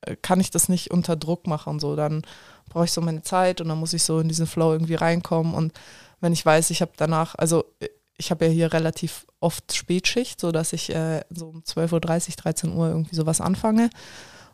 [0.02, 1.80] äh, kann ich das nicht unter Druck machen.
[1.80, 2.24] So, dann
[2.70, 5.54] brauche ich so meine Zeit und dann muss ich so in diesen Flow irgendwie reinkommen.
[5.54, 5.74] Und
[6.22, 10.40] wenn ich weiß, ich habe danach, also äh, ich habe ja hier relativ oft Spätschicht,
[10.40, 12.00] so dass ich äh, so um 12.30 Uhr,
[12.38, 13.90] 13 Uhr irgendwie sowas anfange.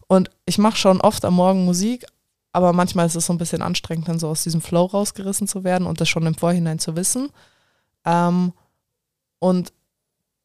[0.07, 2.05] Und ich mache schon oft am Morgen Musik,
[2.53, 5.63] aber manchmal ist es so ein bisschen anstrengend, dann so aus diesem Flow rausgerissen zu
[5.63, 7.29] werden und das schon im Vorhinein zu wissen.
[8.03, 8.51] Ähm,
[9.39, 9.71] und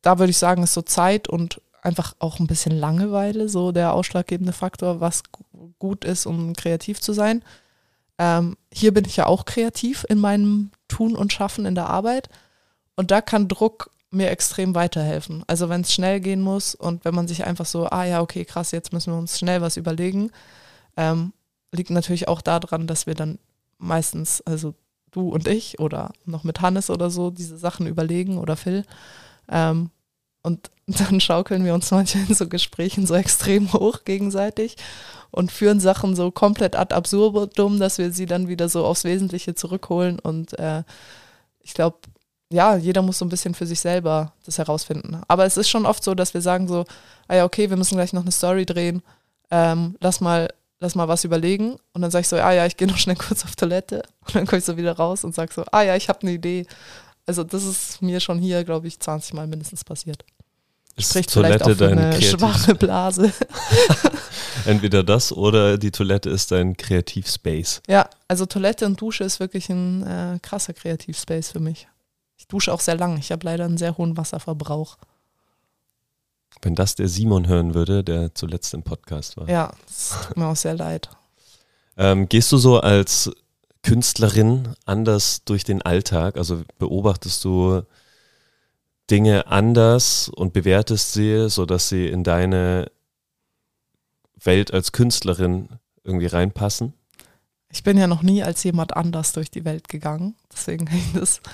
[0.03, 3.93] da würde ich sagen, ist so Zeit und einfach auch ein bisschen Langeweile so der
[3.95, 7.43] ausschlaggebende Faktor, was gu- gut ist, um kreativ zu sein.
[8.19, 12.29] Ähm, hier bin ich ja auch kreativ in meinem Tun und Schaffen in der Arbeit
[12.97, 15.45] und da kann Druck mir extrem weiterhelfen.
[15.47, 18.45] Also wenn es schnell gehen muss und wenn man sich einfach so, ah ja, okay,
[18.45, 20.31] krass, jetzt müssen wir uns schnell was überlegen,
[20.97, 21.33] ähm,
[21.73, 23.39] liegt natürlich auch daran, dass wir dann
[23.79, 24.75] meistens, also
[25.11, 28.85] du und ich oder noch mit Hannes oder so, diese Sachen überlegen oder Phil.
[29.49, 29.91] Ähm,
[30.47, 34.77] und dann schaukeln wir uns manchmal in so Gesprächen so extrem hoch gegenseitig
[35.33, 39.57] und führen Sachen so komplett ad absurdum, dass wir sie dann wieder so aufs Wesentliche
[39.57, 40.21] zurückholen.
[40.21, 40.85] Und äh,
[41.61, 41.99] ich glaube,
[42.49, 45.21] ja, jeder muss so ein bisschen für sich selber das herausfinden.
[45.27, 46.85] Aber es ist schon oft so, dass wir sagen so,
[47.27, 49.03] ah ja, okay, wir müssen gleich noch eine Story drehen,
[49.51, 51.77] ähm, lass mal, lass mal was überlegen.
[51.93, 54.05] Und dann sage ich so, ah ja, ich gehe noch schnell kurz auf Toilette.
[54.27, 56.33] Und dann komme ich so wieder raus und sage so, ah ja, ich habe eine
[56.33, 56.67] Idee.
[57.27, 60.25] Also das ist mir schon hier, glaube ich, 20 Mal mindestens passiert.
[60.97, 63.33] Ist Spricht Toilette vielleicht auch eine Kreativ- schwache Blase.
[64.65, 67.83] Entweder das oder die Toilette ist dein Kreativspace.
[67.87, 71.87] Ja, also Toilette und Dusche ist wirklich ein äh, krasser Kreativspace für mich.
[72.39, 73.19] Ich dusche auch sehr lang.
[73.19, 74.97] Ich habe leider einen sehr hohen Wasserverbrauch.
[76.63, 79.49] Wenn das der Simon hören würde, der zuletzt im Podcast war.
[79.49, 81.11] Ja, das tut mir auch sehr leid.
[81.99, 83.31] Ähm, gehst du so als
[83.83, 86.37] Künstlerin anders durch den Alltag?
[86.39, 87.83] Also beobachtest du
[89.11, 92.91] Dinge anders und bewertest sie, sodass sie in deine
[94.43, 95.69] Welt als Künstlerin
[96.05, 96.93] irgendwie reinpassen?
[97.71, 100.35] Ich bin ja noch nie als jemand anders durch die Welt gegangen.
[100.53, 101.51] Deswegen kann ich das ein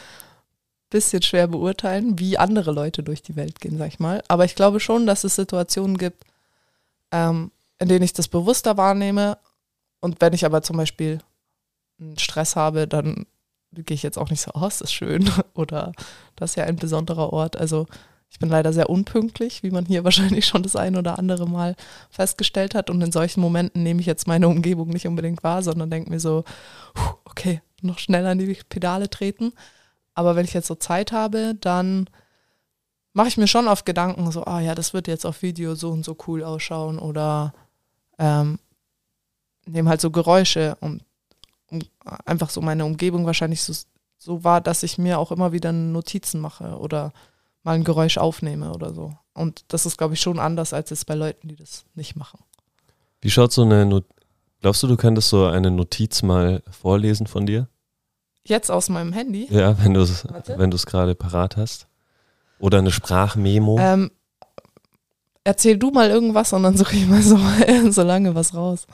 [0.91, 4.23] bisschen schwer beurteilen, wie andere Leute durch die Welt gehen, sag ich mal.
[4.29, 6.25] Aber ich glaube schon, dass es Situationen gibt,
[7.11, 9.39] ähm, in denen ich das bewusster wahrnehme.
[10.01, 11.21] Und wenn ich aber zum Beispiel
[11.99, 13.27] einen Stress habe, dann
[13.73, 15.93] gehe ich jetzt auch nicht so, oh, ist schön oder
[16.37, 17.57] das ist ja ein besonderer Ort.
[17.57, 17.87] Also
[18.31, 21.77] ich bin leider sehr unpünktlich, wie man hier wahrscheinlich schon das ein oder andere Mal
[22.11, 22.91] festgestellt hat.
[22.91, 26.21] Und in solchen Momenten nehme ich jetzt meine Umgebung nicht unbedingt wahr, sondern denke mir
[26.21, 26.45] so,
[26.95, 29.53] "Puh, okay, noch schneller an die Pedale treten.
[30.15, 32.09] Aber wenn ich jetzt so Zeit habe, dann
[33.13, 35.91] mache ich mir schon oft Gedanken, so, ah ja, das wird jetzt auf Video so
[35.91, 37.53] und so cool ausschauen oder
[38.19, 38.59] ähm,
[39.67, 41.05] nehme halt so Geräusche und
[42.25, 43.73] einfach so meine Umgebung wahrscheinlich so,
[44.19, 47.13] so war, dass ich mir auch immer wieder Notizen mache oder
[47.63, 49.13] mal ein Geräusch aufnehme oder so.
[49.35, 52.41] Und das ist, glaube ich, schon anders als jetzt bei Leuten, die das nicht machen.
[53.21, 54.05] Wie schaut so eine Not
[54.63, 57.67] Glaubst du, du könntest so eine Notiz mal vorlesen von dir?
[58.45, 59.49] Jetzt aus meinem Handy.
[59.51, 60.57] Ja, wenn du es Warte.
[60.57, 61.89] wenn du es gerade parat hast.
[62.61, 63.77] Oder eine Sprachmemo.
[63.81, 64.13] Ähm,
[65.43, 67.39] erzähl du mal irgendwas und dann suche ich mal so,
[67.91, 68.87] so lange was raus.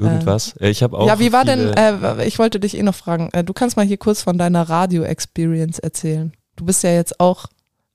[0.00, 0.56] Irgendwas.
[0.56, 1.06] Äh, ich habe auch.
[1.06, 3.86] ja, wie war denn, äh, ich wollte dich eh noch fragen, äh, du kannst mal
[3.86, 6.32] hier kurz von deiner Radio-Experience erzählen.
[6.56, 7.46] Du bist ja jetzt auch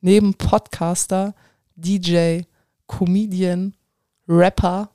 [0.01, 1.33] neben Podcaster,
[1.75, 2.41] DJ,
[2.87, 3.73] Comedian,
[4.27, 4.89] Rapper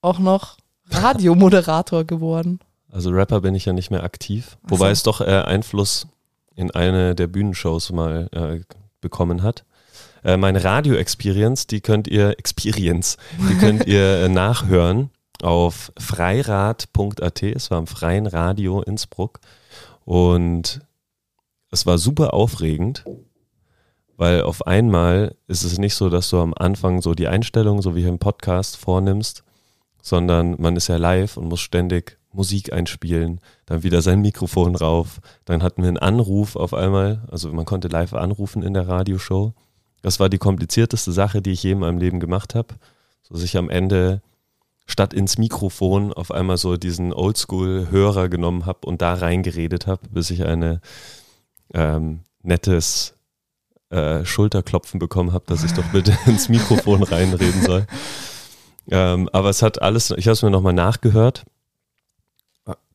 [0.00, 0.56] auch noch
[0.90, 2.60] Radiomoderator geworden.
[2.90, 4.56] Also Rapper bin ich ja nicht mehr aktiv.
[4.64, 6.06] Ach Wobei es doch äh, Einfluss
[6.54, 8.60] in eine der Bühnenshows mal äh,
[9.00, 9.64] bekommen hat.
[10.24, 13.16] Äh, meine Radio-Experience, die könnt ihr, Experience,
[13.50, 15.10] die könnt ihr äh, nachhören
[15.42, 17.42] auf freirad.at.
[17.42, 19.40] Es war im Freien Radio Innsbruck.
[20.04, 20.80] Und
[21.70, 23.04] es war super aufregend,
[24.16, 27.94] weil auf einmal ist es nicht so, dass du am Anfang so die Einstellung, so
[27.94, 29.44] wie im Podcast, vornimmst,
[30.02, 35.20] sondern man ist ja live und muss ständig Musik einspielen, dann wieder sein Mikrofon rauf,
[35.44, 39.54] dann hatten wir einen Anruf auf einmal, also man konnte live anrufen in der Radioshow.
[40.02, 42.74] Das war die komplizierteste Sache, die ich je in meinem Leben gemacht habe,
[43.22, 44.22] so dass ich am Ende
[44.88, 50.30] statt ins Mikrofon auf einmal so diesen Oldschool-Hörer genommen habe und da reingeredet habe, bis
[50.30, 50.80] ich eine
[51.74, 53.14] ähm, nettes
[53.90, 57.86] äh, Schulterklopfen bekommen habe, dass ich doch bitte ins Mikrofon reinreden soll.
[58.90, 61.44] Ähm, aber es hat alles, ich habe es mir nochmal nachgehört.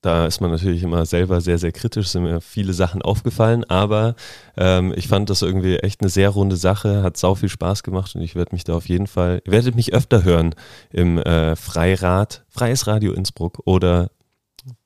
[0.03, 4.15] Da ist man natürlich immer selber sehr, sehr kritisch, sind mir viele Sachen aufgefallen, aber
[4.57, 8.13] ähm, ich fand das irgendwie echt eine sehr runde Sache, hat sau viel Spaß gemacht
[8.13, 10.55] und ich werde mich da auf jeden Fall, ihr werdet mich öfter hören
[10.91, 14.11] im äh, Freirad, Freies Radio Innsbruck oder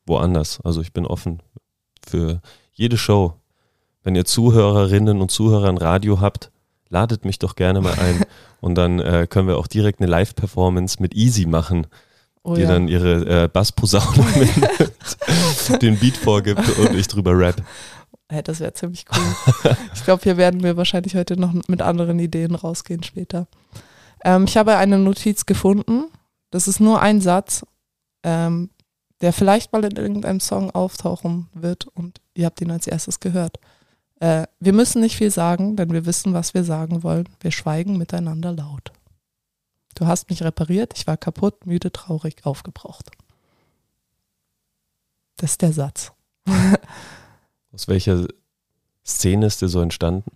[0.06, 0.62] woanders.
[0.64, 1.42] Also ich bin offen
[2.08, 2.40] für
[2.74, 3.34] jede Show.
[4.04, 6.52] Wenn ihr Zuhörerinnen und Zuhörer ein Radio habt,
[6.90, 8.24] ladet mich doch gerne mal ein
[8.62, 11.88] und dann äh, können wir auch direkt eine Live-Performance mit Easy machen,
[12.48, 12.70] Oh die ja.
[12.70, 14.24] dann ihre äh, Bassposaune
[15.70, 17.62] mit den Beat vorgibt und ich drüber rap.
[18.30, 19.76] Hey, das wäre ziemlich cool.
[19.94, 23.48] ich glaube, hier werden wir wahrscheinlich heute noch mit anderen Ideen rausgehen später.
[24.24, 26.06] Ähm, ich habe eine Notiz gefunden.
[26.50, 27.66] Das ist nur ein Satz,
[28.24, 28.70] ähm,
[29.20, 33.60] der vielleicht mal in irgendeinem Song auftauchen wird und ihr habt ihn als erstes gehört.
[34.22, 37.28] Äh, wir müssen nicht viel sagen, denn wir wissen, was wir sagen wollen.
[37.42, 38.94] Wir schweigen miteinander laut.
[39.98, 43.10] Du hast mich repariert, ich war kaputt, müde, traurig, aufgebraucht.
[45.38, 46.12] Das ist der Satz.
[47.72, 48.28] Aus welcher
[49.04, 50.32] Szene ist dir so entstanden?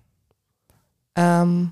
[1.16, 1.72] ähm,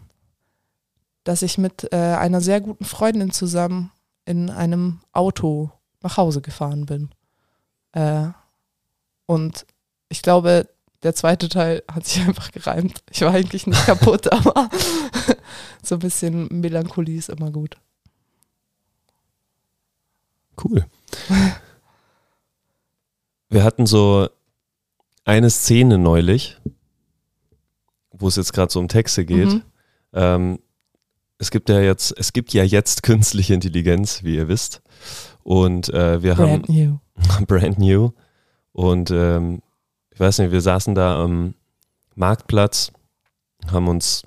[1.23, 3.91] dass ich mit äh, einer sehr guten Freundin zusammen
[4.25, 5.71] in einem Auto
[6.01, 7.09] nach Hause gefahren bin.
[7.91, 8.27] Äh,
[9.25, 9.65] und
[10.09, 10.67] ich glaube,
[11.03, 13.03] der zweite Teil hat sich einfach gereimt.
[13.11, 14.69] Ich war eigentlich nicht kaputt, aber
[15.83, 17.77] so ein bisschen Melancholie ist immer gut.
[20.61, 20.85] Cool.
[23.49, 24.27] Wir hatten so
[25.23, 26.57] eine Szene neulich,
[28.11, 29.47] wo es jetzt gerade so um Texte geht.
[29.47, 29.63] Mhm.
[30.13, 30.59] Ähm,
[31.37, 34.81] es gibt ja jetzt, es gibt ja jetzt künstliche Intelligenz, wie ihr wisst.
[35.43, 36.99] Und äh, wir haben Brand new.
[37.47, 38.11] brand new.
[38.73, 39.61] Und ähm,
[40.19, 41.53] ich weiß nicht, wir saßen da am
[42.13, 42.91] Marktplatz,
[43.71, 44.23] haben uns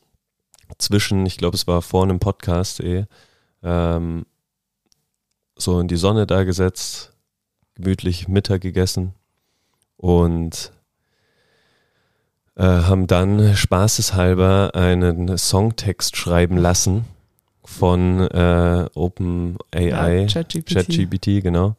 [0.79, 3.05] zwischen, ich glaube, es war vor einem Podcast eh,
[3.63, 4.25] ähm,
[5.55, 7.13] so in die Sonne da gesetzt,
[7.75, 9.13] gemütlich Mittag gegessen
[9.99, 10.73] und
[12.57, 17.05] äh, haben dann spaßeshalber einen Songtext schreiben lassen
[17.67, 20.21] von äh, OpenAI.
[20.21, 20.73] Ja, ChatGPT.
[20.73, 21.77] ChatGPT, genau.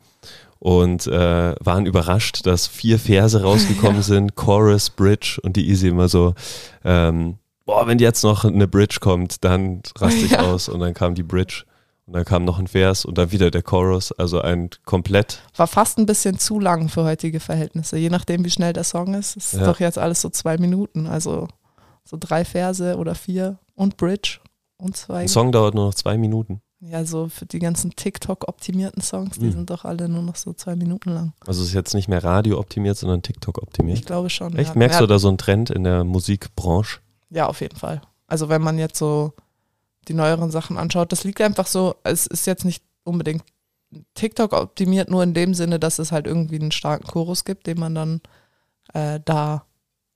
[0.66, 6.08] Und äh, waren überrascht, dass vier Verse rausgekommen sind, Chorus, Bridge und die Easy immer
[6.08, 6.36] so,
[6.86, 10.44] ähm, boah, wenn jetzt noch eine Bridge kommt, dann raste ich Ja.
[10.44, 11.64] aus und dann kam die Bridge
[12.06, 15.68] und dann kam noch ein Vers und dann wieder der Chorus, also ein komplett, War
[15.68, 17.98] fast ein bisschen zu lang für heutige Verhältnisse.
[17.98, 19.66] Je nachdem, wie schnell der Song ist, ist Ja.
[19.66, 21.08] doch jetzt alles so zwei Minuten.
[21.08, 21.50] Also
[22.06, 24.40] so drei Verse oder vier und Bridge
[24.78, 25.24] und zwei.
[25.24, 26.62] ein Song dauert nur noch zwei Minuten.
[26.86, 29.52] Ja, so für die ganzen TikTok-optimierten Songs, die Mhm.
[29.52, 31.34] sind doch alle nur noch so zwei Minuten lang.
[31.48, 33.98] Also es ist jetzt nicht mehr Radio optimiert, sondern TikTok optimiert.
[34.00, 34.56] Ich glaube schon.
[34.58, 34.72] Echt?
[34.72, 34.76] ja.
[34.78, 37.00] Merkst du da so einen Trend in der Musikbranche?
[37.30, 38.02] Ja, auf jeden Fall.
[38.28, 39.34] Also wenn man jetzt so
[40.10, 43.44] die neueren Sachen anschaut, das liegt einfach so, es ist jetzt nicht unbedingt
[44.16, 47.80] TikTok optimiert, nur in dem Sinne, dass es halt irgendwie einen starken Chorus gibt, den
[47.80, 48.22] man dann
[48.94, 49.66] äh, da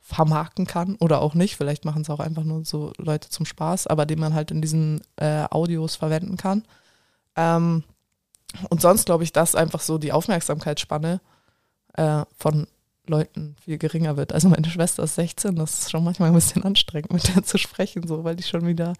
[0.08, 1.58] vermarkten kann oder auch nicht.
[1.58, 4.62] Vielleicht machen es auch einfach nur so Leute zum Spaß, aber den man halt in
[4.62, 6.64] diesen äh, Audios verwenden kann.
[7.36, 7.84] Ähm,
[8.70, 11.20] und sonst glaube ich, dass einfach so die Aufmerksamkeitsspanne
[11.96, 12.68] äh, von
[13.06, 14.32] Leuten viel geringer wird.
[14.32, 17.58] Also meine Schwester ist 16, das ist schon manchmal ein bisschen anstrengend, mit der zu
[17.58, 18.94] sprechen, so, weil die schon wieder,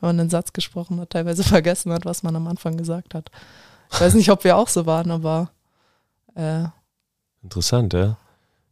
[0.00, 3.30] wenn man einen Satz gesprochen hat, teilweise vergessen hat, was man am Anfang gesagt hat.
[3.92, 5.50] Ich weiß nicht, ob wir auch so waren, aber
[6.34, 6.64] äh,
[7.42, 8.16] Interessant, ja.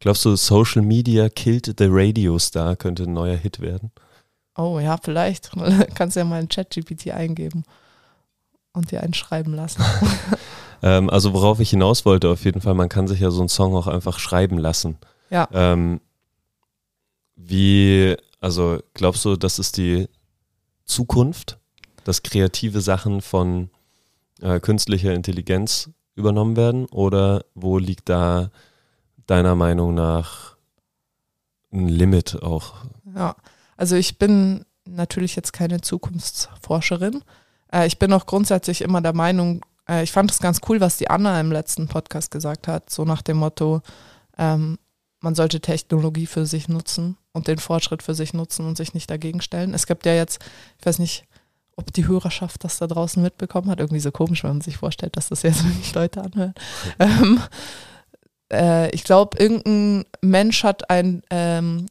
[0.03, 3.93] Glaubst du, Social Media killed the Radio Star könnte ein neuer Hit werden?
[4.57, 5.53] oh ja, vielleicht.
[5.95, 7.62] Kannst ja mal ein Chat-GPT eingeben
[8.73, 9.83] und dir einen schreiben lassen.
[10.85, 13.49] Ähm, also worauf ich hinaus wollte, auf jeden Fall, man kann sich ja so einen
[13.49, 14.99] Song auch einfach schreiben lassen.
[15.31, 15.49] Ja.
[15.53, 16.01] Ähm,
[17.37, 20.09] wie, also glaubst du, das ist die
[20.85, 21.61] Zukunft,
[22.03, 23.71] dass kreative Sachen von
[24.41, 26.87] äh, künstlicher Intelligenz übernommen werden?
[26.87, 28.51] Oder wo liegt da
[29.26, 30.56] deiner Meinung nach
[31.72, 32.74] ein Limit auch?
[33.14, 33.37] Ja,
[33.76, 37.22] also ich bin natürlich jetzt keine Zukunftsforscherin.
[37.72, 40.96] Äh, ich bin auch grundsätzlich immer der Meinung, äh, ich fand es ganz cool, was
[40.96, 43.82] die Anna im letzten Podcast gesagt hat, so nach dem Motto,
[44.38, 44.78] ähm,
[45.20, 49.08] man sollte Technologie für sich nutzen und den Fortschritt für sich nutzen und sich nicht
[49.11, 49.72] dagegen stellen.
[49.72, 50.40] Es gibt ja jetzt,
[50.78, 51.24] ich weiß nicht,
[51.76, 55.16] ob die Hörerschaft das da draußen mitbekommen hat, irgendwie so komisch, wenn man sich vorstellt,
[55.16, 56.54] dass das jetzt wirklich Leute anhören.
[56.98, 57.40] Ähm,
[58.53, 61.87] äh, ich glaube, irgendein Mensch hat ein ähm,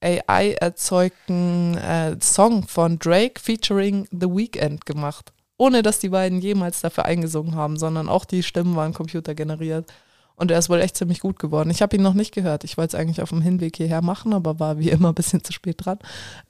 [0.00, 5.32] AI-erzeugten äh, Song von Drake featuring The Weeknd gemacht.
[5.56, 9.92] Ohne dass die beiden jemals dafür eingesungen haben, sondern auch die Stimmen waren computergeneriert.
[10.36, 11.70] Und er ist wohl echt ziemlich gut geworden.
[11.70, 12.62] Ich habe ihn noch nicht gehört.
[12.62, 15.42] Ich wollte es eigentlich auf dem Hinweg hierher machen, aber war wie immer ein bisschen
[15.42, 15.98] zu spät dran.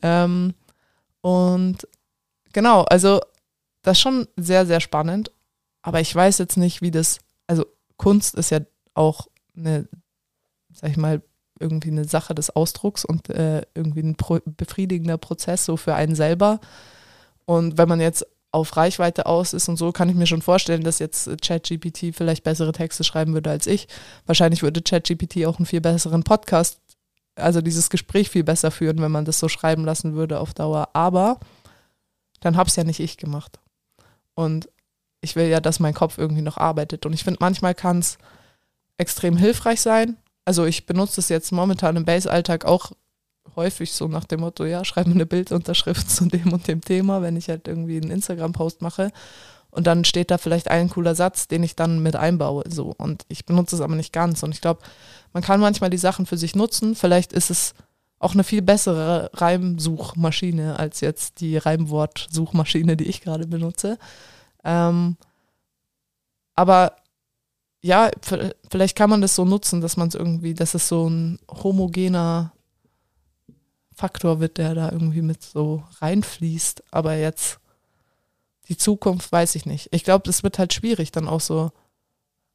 [0.02, 0.52] Ähm,
[1.22, 1.88] und
[2.52, 3.20] genau, also
[3.80, 5.30] das ist schon sehr, sehr spannend.
[5.80, 7.64] Aber ich weiß jetzt nicht, wie das, also
[7.96, 8.60] Kunst ist ja
[8.98, 9.88] auch eine,
[10.72, 11.22] sag ich mal,
[11.60, 16.14] irgendwie eine Sache des Ausdrucks und äh, irgendwie ein pro befriedigender Prozess so für einen
[16.14, 16.60] selber.
[17.46, 20.82] Und wenn man jetzt auf Reichweite aus ist und so, kann ich mir schon vorstellen,
[20.82, 23.88] dass jetzt ChatGPT vielleicht bessere Texte schreiben würde als ich.
[24.26, 26.80] Wahrscheinlich würde ChatGPT auch einen viel besseren Podcast,
[27.34, 30.90] also dieses Gespräch viel besser führen, wenn man das so schreiben lassen würde auf Dauer.
[30.94, 31.40] Aber
[32.40, 33.58] dann hab's ja nicht ich gemacht.
[34.34, 34.68] Und
[35.20, 37.04] ich will ja, dass mein Kopf irgendwie noch arbeitet.
[37.04, 38.18] Und ich finde, manchmal kann es
[38.98, 40.16] extrem hilfreich sein.
[40.44, 42.92] Also ich benutze es jetzt momentan im Base-Alltag auch
[43.56, 47.22] häufig so nach dem Motto, ja, schreib mir eine Bildunterschrift zu dem und dem Thema,
[47.22, 49.10] wenn ich halt irgendwie einen Instagram-Post mache.
[49.70, 52.64] Und dann steht da vielleicht ein cooler Satz, den ich dann mit einbaue.
[52.68, 52.94] So.
[52.96, 54.42] Und ich benutze es aber nicht ganz.
[54.42, 54.80] Und ich glaube,
[55.32, 56.94] man kann manchmal die Sachen für sich nutzen.
[56.94, 57.74] Vielleicht ist es
[58.18, 63.98] auch eine viel bessere Reimsuchmaschine als jetzt die Reimwortsuchmaschine, die ich gerade benutze.
[64.64, 65.16] Ähm,
[66.54, 66.96] aber
[67.80, 68.10] ja,
[68.70, 72.52] vielleicht kann man das so nutzen, dass man es irgendwie, dass es so ein homogener
[73.94, 76.84] Faktor wird, der da irgendwie mit so reinfließt.
[76.90, 77.60] Aber jetzt
[78.68, 79.88] die Zukunft weiß ich nicht.
[79.92, 81.72] Ich glaube, das wird halt schwierig, dann auch so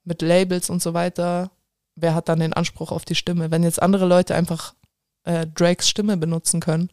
[0.04, 1.52] mit Labels und so weiter.
[1.96, 3.50] Wer hat dann den Anspruch auf die Stimme?
[3.52, 4.74] Wenn jetzt andere Leute einfach
[5.24, 6.90] äh, Drakes Stimme benutzen können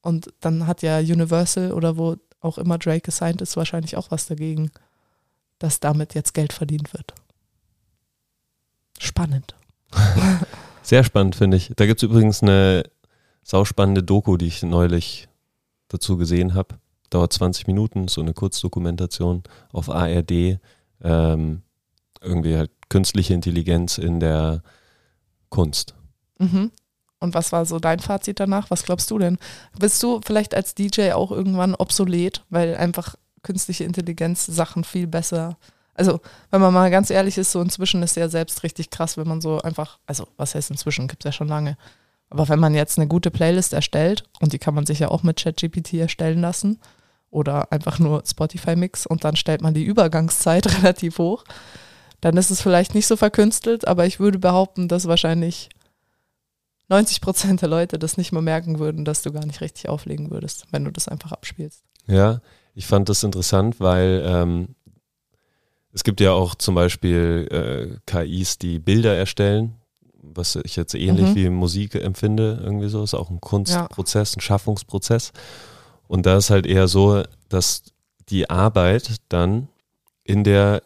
[0.00, 4.26] und dann hat ja Universal oder wo auch immer Drake gesigned ist, wahrscheinlich auch was
[4.26, 4.70] dagegen,
[5.62, 7.14] dass damit jetzt Geld verdient wird.
[8.98, 9.54] Spannend.
[10.82, 11.72] Sehr spannend, finde ich.
[11.76, 12.84] Da gibt es übrigens eine
[13.42, 15.28] sauspannende Doku, die ich neulich
[15.88, 16.76] dazu gesehen habe.
[17.10, 19.42] Dauert 20 Minuten, so eine Kurzdokumentation
[19.72, 20.58] auf ARD.
[21.02, 21.62] Ähm,
[22.20, 24.62] irgendwie halt künstliche Intelligenz in der
[25.48, 25.94] Kunst.
[26.38, 26.70] Mhm.
[27.20, 28.70] Und was war so dein Fazit danach?
[28.70, 29.38] Was glaubst du denn?
[29.78, 35.56] Bist du vielleicht als DJ auch irgendwann obsolet, weil einfach künstliche Intelligenz Sachen viel besser.
[35.94, 36.20] Also,
[36.50, 39.40] wenn man mal ganz ehrlich ist, so inzwischen ist ja selbst richtig krass, wenn man
[39.40, 41.76] so einfach, also was heißt inzwischen, gibt es ja schon lange.
[42.30, 45.22] Aber wenn man jetzt eine gute Playlist erstellt, und die kann man sich ja auch
[45.22, 46.80] mit ChatGPT erstellen lassen,
[47.30, 51.44] oder einfach nur Spotify-Mix und dann stellt man die Übergangszeit relativ hoch,
[52.20, 55.70] dann ist es vielleicht nicht so verkünstelt, aber ich würde behaupten, dass wahrscheinlich
[56.88, 60.30] 90 Prozent der Leute das nicht mal merken würden, dass du gar nicht richtig auflegen
[60.30, 61.82] würdest, wenn du das einfach abspielst.
[62.06, 62.40] Ja,
[62.74, 64.74] ich fand das interessant, weil ähm,
[65.92, 69.74] es gibt ja auch zum Beispiel äh, KIs, die Bilder erstellen,
[70.22, 71.34] was ich jetzt ähnlich mhm.
[71.34, 74.38] wie Musik empfinde, irgendwie so, ist auch ein Kunstprozess, ja.
[74.38, 75.32] ein Schaffungsprozess.
[76.08, 77.82] Und da ist halt eher so, dass
[78.28, 79.68] die Arbeit dann
[80.24, 80.82] in der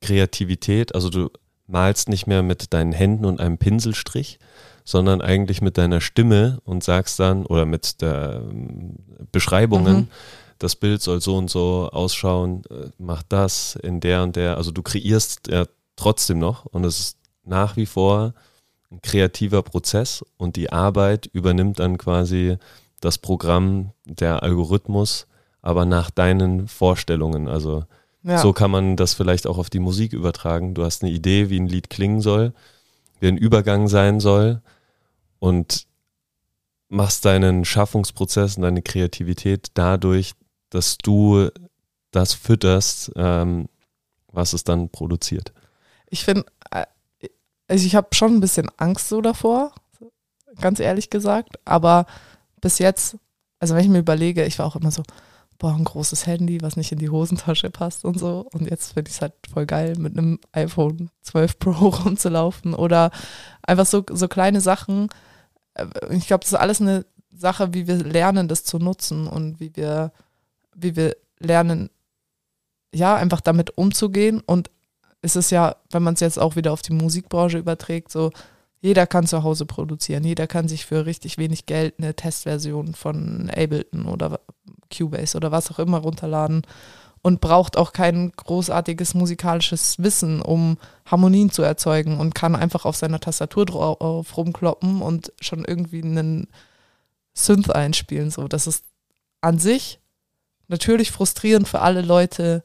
[0.00, 1.30] Kreativität, also du
[1.66, 4.38] malst nicht mehr mit deinen Händen und einem Pinselstrich,
[4.84, 8.96] sondern eigentlich mit deiner Stimme und sagst dann, oder mit der ähm,
[9.32, 10.08] Beschreibungen, mhm
[10.58, 14.56] das Bild soll so und so ausschauen, äh, mach das in der und der.
[14.56, 18.34] Also du kreierst ja trotzdem noch und es ist nach wie vor
[18.90, 22.56] ein kreativer Prozess und die Arbeit übernimmt dann quasi
[23.00, 25.26] das Programm, der Algorithmus,
[25.62, 27.48] aber nach deinen Vorstellungen.
[27.48, 27.84] Also
[28.22, 28.38] ja.
[28.38, 30.74] so kann man das vielleicht auch auf die Musik übertragen.
[30.74, 32.52] Du hast eine Idee, wie ein Lied klingen soll,
[33.20, 34.60] wie ein Übergang sein soll
[35.38, 35.86] und
[36.88, 40.32] machst deinen Schaffungsprozess und deine Kreativität dadurch,
[40.76, 41.48] dass du
[42.10, 43.68] das fütterst, ähm,
[44.30, 45.54] was es dann produziert.
[46.10, 46.84] Ich finde, äh,
[47.66, 49.72] also ich habe schon ein bisschen Angst so davor,
[50.60, 52.04] ganz ehrlich gesagt, aber
[52.60, 53.16] bis jetzt,
[53.58, 55.02] also wenn ich mir überlege, ich war auch immer so,
[55.58, 58.46] boah, ein großes Handy, was nicht in die Hosentasche passt und so.
[58.52, 63.10] Und jetzt finde ich es halt voll geil, mit einem iPhone 12 Pro rumzulaufen oder
[63.62, 65.08] einfach so, so kleine Sachen.
[65.72, 69.58] Äh, ich glaube, das ist alles eine Sache, wie wir lernen, das zu nutzen und
[69.58, 70.12] wie wir
[70.76, 71.90] wie wir lernen,
[72.94, 74.40] ja, einfach damit umzugehen.
[74.44, 74.70] Und
[75.22, 78.30] es ist ja, wenn man es jetzt auch wieder auf die Musikbranche überträgt, so,
[78.80, 80.24] jeder kann zu Hause produzieren.
[80.24, 84.40] Jeder kann sich für richtig wenig Geld eine Testversion von Ableton oder
[84.96, 86.62] Cubase oder was auch immer runterladen
[87.22, 92.94] und braucht auch kein großartiges musikalisches Wissen, um Harmonien zu erzeugen und kann einfach auf
[92.94, 96.46] seiner Tastatur drauf rumkloppen und schon irgendwie einen
[97.34, 98.30] Synth einspielen.
[98.30, 98.84] So, das ist
[99.40, 99.98] an sich
[100.68, 102.64] natürlich frustrierend für alle Leute,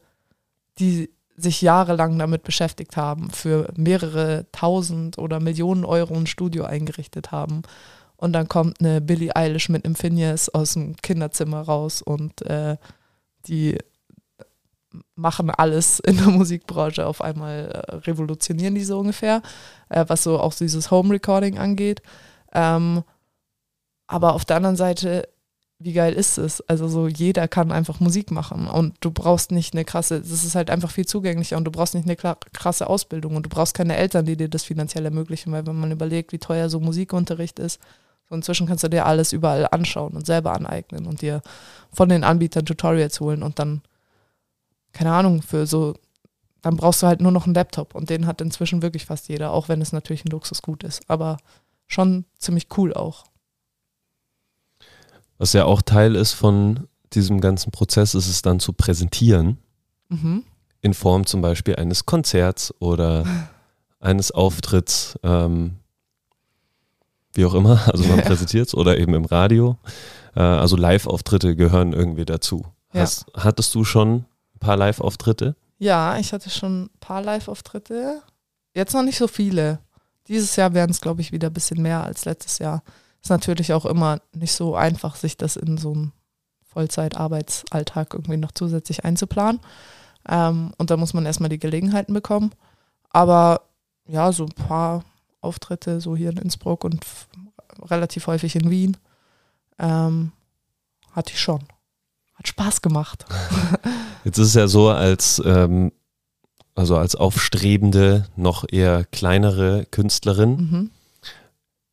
[0.79, 7.31] die sich jahrelang damit beschäftigt haben, für mehrere tausend oder Millionen Euro ein Studio eingerichtet
[7.31, 7.63] haben.
[8.15, 12.77] Und dann kommt eine Billie Eilish mit einem Phineas aus dem Kinderzimmer raus und äh,
[13.47, 13.77] die
[15.15, 19.41] machen alles in der Musikbranche auf einmal äh, revolutionieren die so ungefähr,
[19.89, 22.01] äh, was so auch dieses Home Recording angeht.
[22.53, 23.03] Ähm,
[24.07, 25.27] aber auf der anderen Seite
[25.83, 26.61] wie geil ist es?
[26.61, 30.55] Also so jeder kann einfach Musik machen und du brauchst nicht eine krasse, das ist
[30.55, 33.95] halt einfach viel zugänglicher und du brauchst nicht eine krasse Ausbildung und du brauchst keine
[33.95, 37.79] Eltern, die dir das finanziell ermöglichen, weil wenn man überlegt, wie teuer so Musikunterricht ist,
[38.29, 41.41] so inzwischen kannst du dir alles überall anschauen und selber aneignen und dir
[41.91, 43.81] von den Anbietern Tutorials holen und dann,
[44.93, 45.95] keine Ahnung, für so,
[46.61, 49.51] dann brauchst du halt nur noch einen Laptop und den hat inzwischen wirklich fast jeder,
[49.51, 51.37] auch wenn es natürlich ein Luxusgut ist, aber
[51.87, 53.30] schon ziemlich cool auch.
[55.41, 59.57] Was ja auch Teil ist von diesem ganzen Prozess, ist es dann zu präsentieren.
[60.07, 60.43] Mhm.
[60.81, 63.25] In Form zum Beispiel eines Konzerts oder
[63.99, 65.77] eines Auftritts, ähm,
[67.33, 67.81] wie auch immer.
[67.91, 69.79] Also man präsentiert es oder eben im Radio.
[70.35, 72.67] Äh, also Live-Auftritte gehören irgendwie dazu.
[72.93, 73.01] Ja.
[73.01, 75.55] Hast, hattest du schon ein paar Live-Auftritte?
[75.79, 78.21] Ja, ich hatte schon ein paar Live-Auftritte.
[78.75, 79.79] Jetzt noch nicht so viele.
[80.27, 82.83] Dieses Jahr werden es, glaube ich, wieder ein bisschen mehr als letztes Jahr.
[83.21, 86.11] Ist natürlich auch immer nicht so einfach, sich das in so einem
[86.63, 89.61] Vollzeitarbeitsalltag irgendwie noch zusätzlich einzuplanen.
[90.27, 92.51] Ähm, und da muss man erstmal die Gelegenheiten bekommen.
[93.09, 93.61] Aber
[94.07, 95.03] ja, so ein paar
[95.41, 97.05] Auftritte, so hier in Innsbruck und
[97.81, 98.97] relativ häufig in Wien,
[99.77, 100.31] ähm,
[101.11, 101.61] hatte ich schon.
[102.35, 103.25] Hat Spaß gemacht.
[104.23, 105.91] Jetzt ist es ja so, als ähm,
[106.73, 110.91] also als aufstrebende, noch eher kleinere Künstlerin, mhm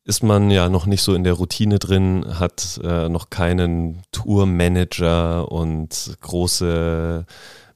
[0.09, 5.51] ist man ja noch nicht so in der Routine drin, hat äh, noch keinen Tourmanager
[5.51, 7.27] und große,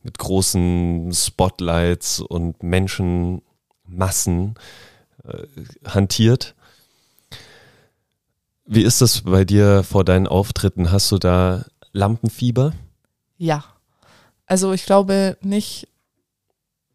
[0.01, 4.55] mit großen Spotlights und Menschenmassen
[5.23, 5.43] äh,
[5.85, 6.55] hantiert.
[8.65, 10.91] Wie ist das bei dir vor deinen Auftritten?
[10.91, 12.73] Hast du da Lampenfieber?
[13.37, 13.63] Ja.
[14.47, 15.87] Also ich glaube nicht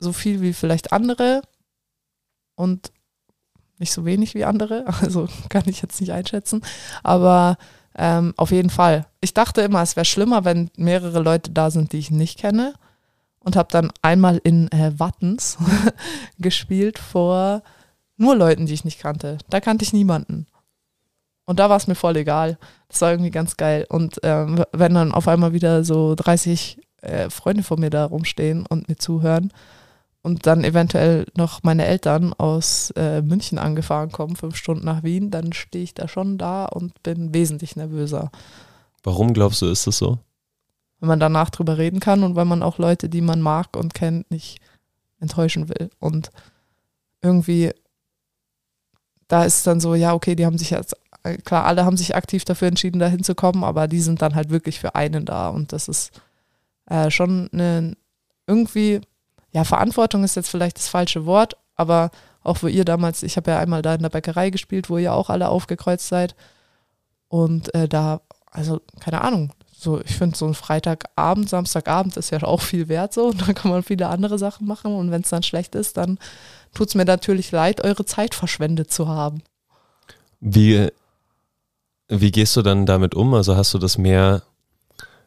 [0.00, 1.42] so viel wie vielleicht andere
[2.56, 2.90] und
[3.78, 4.84] nicht so wenig wie andere.
[5.00, 6.62] Also kann ich jetzt nicht einschätzen.
[7.02, 7.56] Aber
[7.94, 9.06] ähm, auf jeden Fall.
[9.20, 12.74] Ich dachte immer, es wäre schlimmer, wenn mehrere Leute da sind, die ich nicht kenne.
[13.40, 15.58] Und habe dann einmal in äh, Wattens
[16.38, 17.62] gespielt vor
[18.16, 19.38] nur Leuten, die ich nicht kannte.
[19.48, 20.46] Da kannte ich niemanden.
[21.46, 22.58] Und da war es mir voll egal.
[22.88, 23.86] Das war irgendwie ganz geil.
[23.88, 28.66] Und ähm, wenn dann auf einmal wieder so 30 äh, Freunde von mir da rumstehen
[28.66, 29.52] und mir zuhören
[30.22, 35.30] und dann eventuell noch meine Eltern aus äh, München angefahren kommen, fünf Stunden nach Wien,
[35.30, 38.30] dann stehe ich da schon da und bin wesentlich nervöser.
[39.02, 40.18] Warum glaubst du, ist das so?
[41.00, 43.94] Wenn man danach drüber reden kann und weil man auch Leute, die man mag und
[43.94, 44.60] kennt, nicht
[45.20, 45.90] enttäuschen will.
[46.00, 46.30] Und
[47.22, 47.72] irgendwie
[49.28, 52.16] da ist dann so, ja, okay, die haben sich jetzt, äh, klar, alle haben sich
[52.16, 55.72] aktiv dafür entschieden, da hinzukommen, aber die sind dann halt wirklich für einen da und
[55.72, 56.10] das ist
[56.86, 57.96] äh, schon eine,
[58.46, 59.02] irgendwie,
[59.52, 62.10] ja, Verantwortung ist jetzt vielleicht das falsche Wort, aber
[62.42, 65.14] auch wo ihr damals, ich habe ja einmal da in der Bäckerei gespielt, wo ihr
[65.14, 66.34] auch alle aufgekreuzt seid
[67.28, 68.20] und äh, da,
[68.50, 73.14] also keine Ahnung, so, ich finde so ein Freitagabend, Samstagabend ist ja auch viel wert
[73.14, 75.96] so und da kann man viele andere Sachen machen und wenn es dann schlecht ist,
[75.96, 76.18] dann
[76.74, 79.42] tut es mir natürlich leid, eure Zeit verschwendet zu haben.
[80.40, 80.88] Wie,
[82.08, 83.34] wie gehst du dann damit um?
[83.34, 84.42] Also hast du das mehr,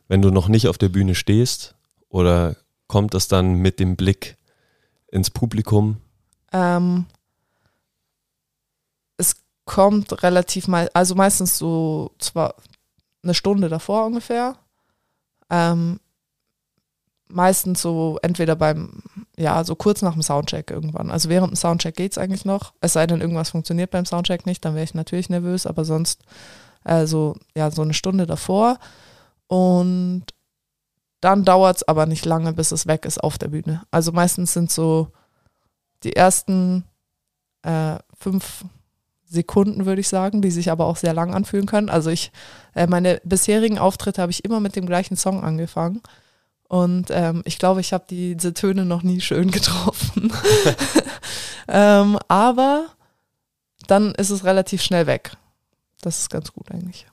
[0.08, 1.76] wenn du noch nicht auf der Bühne stehst
[2.10, 2.56] oder
[2.92, 4.38] kommt das dann mit dem Blick
[5.08, 6.02] ins Publikum?
[6.52, 7.06] Ähm,
[9.16, 12.56] es kommt relativ mal, also meistens so zwar
[13.24, 14.58] eine Stunde davor ungefähr.
[15.50, 16.02] Ähm,
[17.30, 19.04] meistens so entweder beim,
[19.38, 21.12] ja, so kurz nach dem Soundcheck irgendwann.
[21.12, 22.74] Also während dem Soundcheck geht es eigentlich noch.
[22.82, 26.26] Es sei denn, irgendwas funktioniert beim Soundcheck nicht, dann wäre ich natürlich nervös, aber sonst
[26.84, 28.80] also ja, so eine Stunde davor.
[29.48, 30.26] Und
[31.22, 33.84] dann dauert es aber nicht lange, bis es weg ist auf der Bühne.
[33.92, 35.10] Also meistens sind so
[36.04, 36.84] die ersten
[37.62, 38.66] äh, fünf
[39.28, 41.90] Sekunden, würde ich sagen, die sich aber auch sehr lang anfühlen können.
[41.90, 42.32] Also ich,
[42.76, 46.02] äh, meine bisherigen Auftritte habe ich immer mit dem gleichen Song angefangen.
[46.68, 50.34] Und ähm, ich glaube, ich habe diese Töne noch nie schön getroffen.
[51.68, 52.88] ähm, aber
[53.88, 55.32] dann ist es relativ schnell weg.
[56.02, 57.06] Das ist ganz gut eigentlich.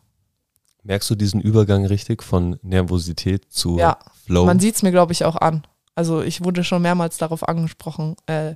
[0.83, 4.47] Merkst du diesen Übergang richtig von Nervosität zu ja, Flow?
[4.47, 5.63] Man sieht es mir, glaube ich, auch an.
[5.95, 8.17] Also ich wurde schon mehrmals darauf angesprochen.
[8.27, 8.55] Äh,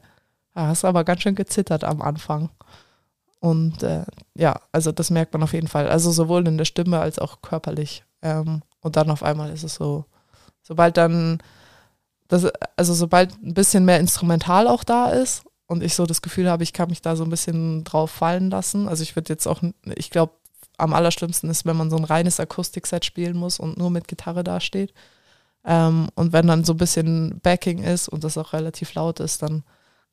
[0.54, 2.50] hast aber ganz schön gezittert am Anfang.
[3.40, 4.04] Und äh,
[4.34, 5.88] ja, also das merkt man auf jeden Fall.
[5.88, 8.04] Also sowohl in der Stimme als auch körperlich.
[8.22, 10.04] Ähm, und dann auf einmal ist es so,
[10.62, 11.42] sobald dann,
[12.28, 12.46] das,
[12.76, 16.62] also sobald ein bisschen mehr Instrumental auch da ist und ich so das Gefühl habe,
[16.62, 18.86] ich kann mich da so ein bisschen drauf fallen lassen.
[18.86, 19.60] Also ich würde jetzt auch,
[19.96, 20.34] ich glaube,
[20.82, 24.42] am allerschlimmsten ist, wenn man so ein reines Akustikset spielen muss und nur mit Gitarre
[24.44, 24.92] dasteht.
[25.64, 29.42] Ähm, und wenn dann so ein bisschen Backing ist und das auch relativ laut ist,
[29.42, 29.62] dann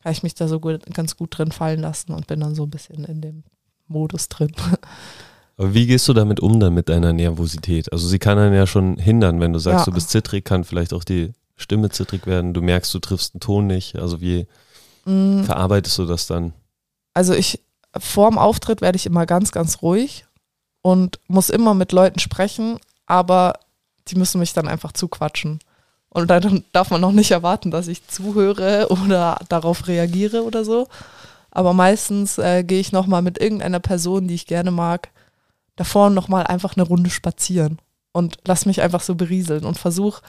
[0.01, 2.63] kann ich mich da so gut, ganz gut drin fallen lassen und bin dann so
[2.63, 3.43] ein bisschen in dem
[3.87, 4.51] Modus drin.
[5.57, 7.91] Aber wie gehst du damit um dann mit deiner Nervosität?
[7.91, 9.85] Also sie kann dann ja schon hindern, wenn du sagst, ja.
[9.85, 12.53] du bist zittrig, kann vielleicht auch die Stimme zittrig werden.
[12.53, 13.97] Du merkst, du triffst einen Ton nicht.
[13.97, 14.47] Also wie
[15.03, 15.43] mhm.
[15.43, 16.53] verarbeitest du das dann?
[17.13, 17.59] Also ich,
[17.97, 20.25] vorm Auftritt werde ich immer ganz, ganz ruhig
[20.81, 23.53] und muss immer mit Leuten sprechen, aber
[24.07, 25.59] die müssen mich dann einfach zuquatschen.
[26.09, 30.87] Und dann darf man noch nicht erwarten, dass ich zuhöre oder darauf reagiere oder so.
[31.51, 35.09] Aber meistens äh, gehe ich nochmal mit irgendeiner Person, die ich gerne mag,
[35.75, 37.79] davor nochmal einfach eine Runde spazieren
[38.11, 40.21] und lass mich einfach so berieseln und versuch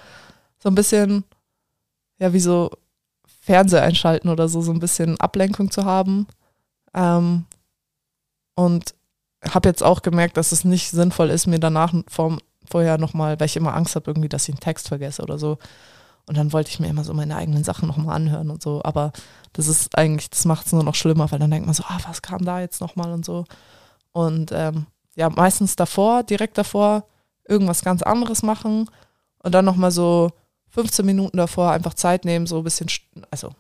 [0.59, 1.25] so ein bisschen,
[2.19, 2.71] ja, wie so
[3.41, 6.27] Fernseher einschalten oder so, so ein bisschen Ablenkung zu haben.
[6.95, 7.47] Ähm,
[8.55, 8.95] und
[9.49, 13.47] habe jetzt auch gemerkt, dass es nicht sinnvoll ist, mir danach vom, vorher nochmal, weil
[13.47, 15.59] ich immer Angst habe, irgendwie, dass ich einen Text vergesse oder so.
[16.27, 18.81] Und dann wollte ich mir immer so meine eigenen Sachen nochmal anhören und so.
[18.85, 19.13] Aber
[19.53, 21.99] das ist eigentlich, das macht es nur noch schlimmer, weil dann denkt man so, ah,
[22.07, 23.47] was kam da jetzt nochmal und so.
[24.13, 24.87] Und ähm,
[25.17, 27.05] ja, meistens davor, direkt davor,
[27.49, 28.89] irgendwas ganz anderes machen
[29.43, 30.31] und dann nochmal so
[30.69, 32.89] 15 Minuten davor einfach Zeit nehmen, so ein bisschen,
[33.31, 33.51] also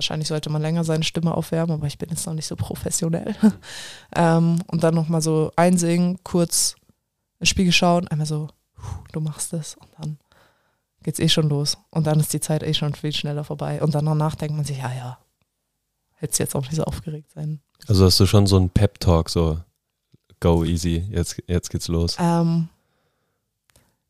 [0.00, 3.36] wahrscheinlich sollte man länger seine Stimme aufwärmen, aber ich bin jetzt noch nicht so professionell.
[4.16, 6.74] ähm, und dann nochmal so einsingen, kurz
[7.38, 8.48] ins Spiegel schauen, einmal so,
[9.12, 10.18] du machst es und dann
[11.02, 11.76] geht's eh schon los.
[11.90, 13.82] Und dann ist die Zeit eh schon viel schneller vorbei.
[13.82, 15.18] Und dann danach denkt man sich, ja, ja,
[16.14, 17.60] hätte jetzt auch nicht so aufgeregt sein.
[17.86, 19.60] Also hast du schon so einen Pep-Talk, so
[20.40, 22.16] go easy, jetzt, jetzt geht's los?
[22.18, 22.70] Ähm,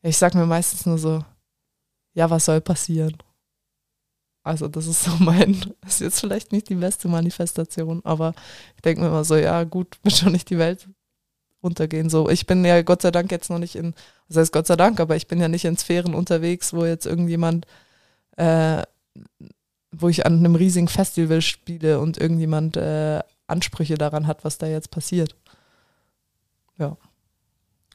[0.03, 1.25] ich sag mir meistens nur so,
[2.15, 3.17] ja, was soll passieren?
[4.43, 8.35] Also das ist so mein, das ist jetzt vielleicht nicht die beste Manifestation, aber
[8.77, 10.89] ich denke mir immer so, ja gut, wird schon nicht die Welt
[11.63, 12.09] runtergehen.
[12.09, 13.95] So, ich bin ja Gott sei Dank jetzt noch nicht in,
[14.29, 17.05] das heißt Gott sei Dank, aber ich bin ja nicht in Sphären unterwegs, wo jetzt
[17.07, 17.67] irgendjemand,
[18.37, 18.83] äh,
[19.93, 24.67] wo ich an einem riesigen Festival spiele und irgendjemand äh, Ansprüche daran hat, was da
[24.69, 25.35] jetzt passiert.
[26.79, 26.97] Ja.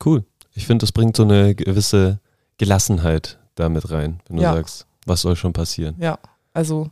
[0.03, 0.25] Cool.
[0.53, 2.19] Ich finde, das bringt so eine gewisse
[2.57, 4.53] Gelassenheit damit rein, wenn du Ja.
[4.53, 5.95] sagst, was soll schon passieren.
[5.97, 6.19] Ja,
[6.55, 6.89] also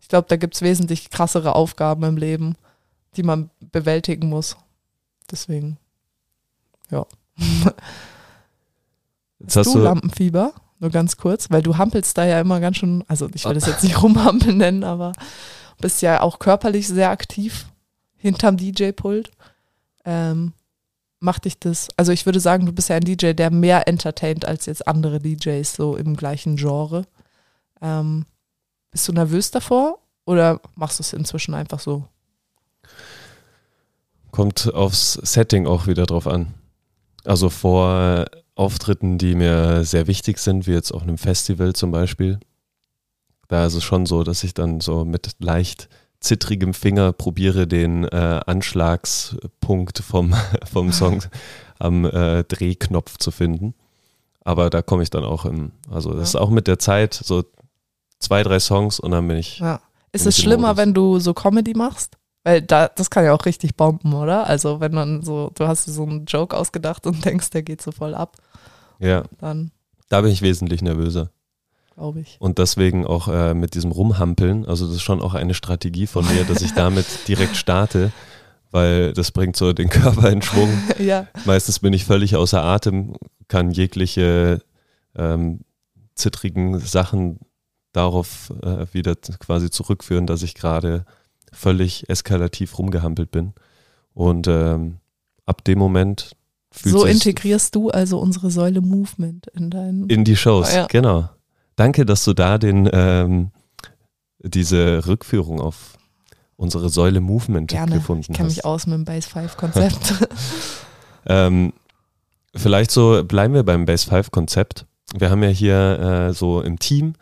[0.00, 2.56] ich glaube, da gibt es wesentlich krassere Aufgaben im Leben,
[3.16, 4.56] die man bewältigen muss.
[5.30, 5.78] Deswegen.
[6.90, 7.06] Ja.
[9.38, 10.52] Jetzt Hast du du, Lampenfieber?
[10.78, 13.66] Nur ganz kurz, weil du hampelst da ja immer ganz schön, also ich will das
[13.66, 15.12] jetzt nicht rumhampeln nennen, aber
[15.78, 17.66] bist ja auch körperlich sehr aktiv
[18.16, 19.30] hinterm DJ-Pult.
[20.04, 20.52] Ähm,
[21.18, 24.46] macht dich das, also ich würde sagen, du bist ja ein DJ, der mehr entertaint
[24.46, 27.04] als jetzt andere DJs so im gleichen Genre.
[27.82, 28.24] Ähm,
[28.90, 32.08] bist du nervös davor oder machst du es inzwischen einfach so?
[34.30, 36.54] kommt aufs Setting auch wieder drauf an.
[37.24, 42.38] Also vor Auftritten, die mir sehr wichtig sind, wie jetzt auf einem Festival zum Beispiel,
[43.48, 45.88] da ist es schon so, dass ich dann so mit leicht
[46.20, 50.34] zittrigem Finger probiere, den äh, Anschlagspunkt vom,
[50.70, 51.22] vom Song
[51.78, 53.74] am äh, Drehknopf zu finden.
[54.42, 57.44] Aber da komme ich dann auch im, also das ist auch mit der Zeit so
[58.20, 59.80] zwei, drei Songs und dann bin ich, Ja.
[60.12, 60.76] Ist es schlimmer, Modus.
[60.78, 62.16] wenn du so Comedy machst?
[62.42, 64.46] Weil da, das kann ja auch richtig bomben, oder?
[64.46, 67.92] Also wenn man so, du hast so einen Joke ausgedacht und denkst, der geht so
[67.92, 68.36] voll ab,
[68.98, 69.70] ja, dann
[70.08, 71.30] da bin ich wesentlich nervöser.
[71.94, 72.36] glaube ich.
[72.40, 76.26] Und deswegen auch äh, mit diesem Rumhampeln, also das ist schon auch eine Strategie von
[76.26, 78.10] mir, dass ich damit direkt starte,
[78.72, 80.70] weil das bringt so den Körper in Schwung.
[80.98, 83.14] ja, Meistens bin ich völlig außer Atem,
[83.48, 84.60] kann jegliche
[85.14, 85.60] ähm,
[86.16, 87.38] zittrigen Sachen
[87.92, 91.04] darauf äh, wieder quasi zurückführen, dass ich gerade
[91.52, 93.52] völlig eskalativ rumgehampelt bin.
[94.14, 94.98] Und ähm,
[95.46, 96.36] ab dem Moment
[96.72, 100.08] fühlt so integrierst du also unsere Säule Movement in deinen.
[100.08, 100.86] in die Shows, Ja.
[100.86, 101.28] genau.
[101.76, 103.50] Danke, dass du da den ähm,
[104.42, 105.96] diese Rückführung auf
[106.56, 107.96] unsere Säule Movement Gerne.
[107.96, 108.56] gefunden Ich kenne hast.
[108.56, 110.14] mich aus mit dem Base 5 Konzept.
[111.26, 111.74] Ähm,
[112.56, 114.86] vielleicht so bleiben wir beim Base 5 Konzept.
[115.14, 117.12] Wir haben ja hier äh, so im Team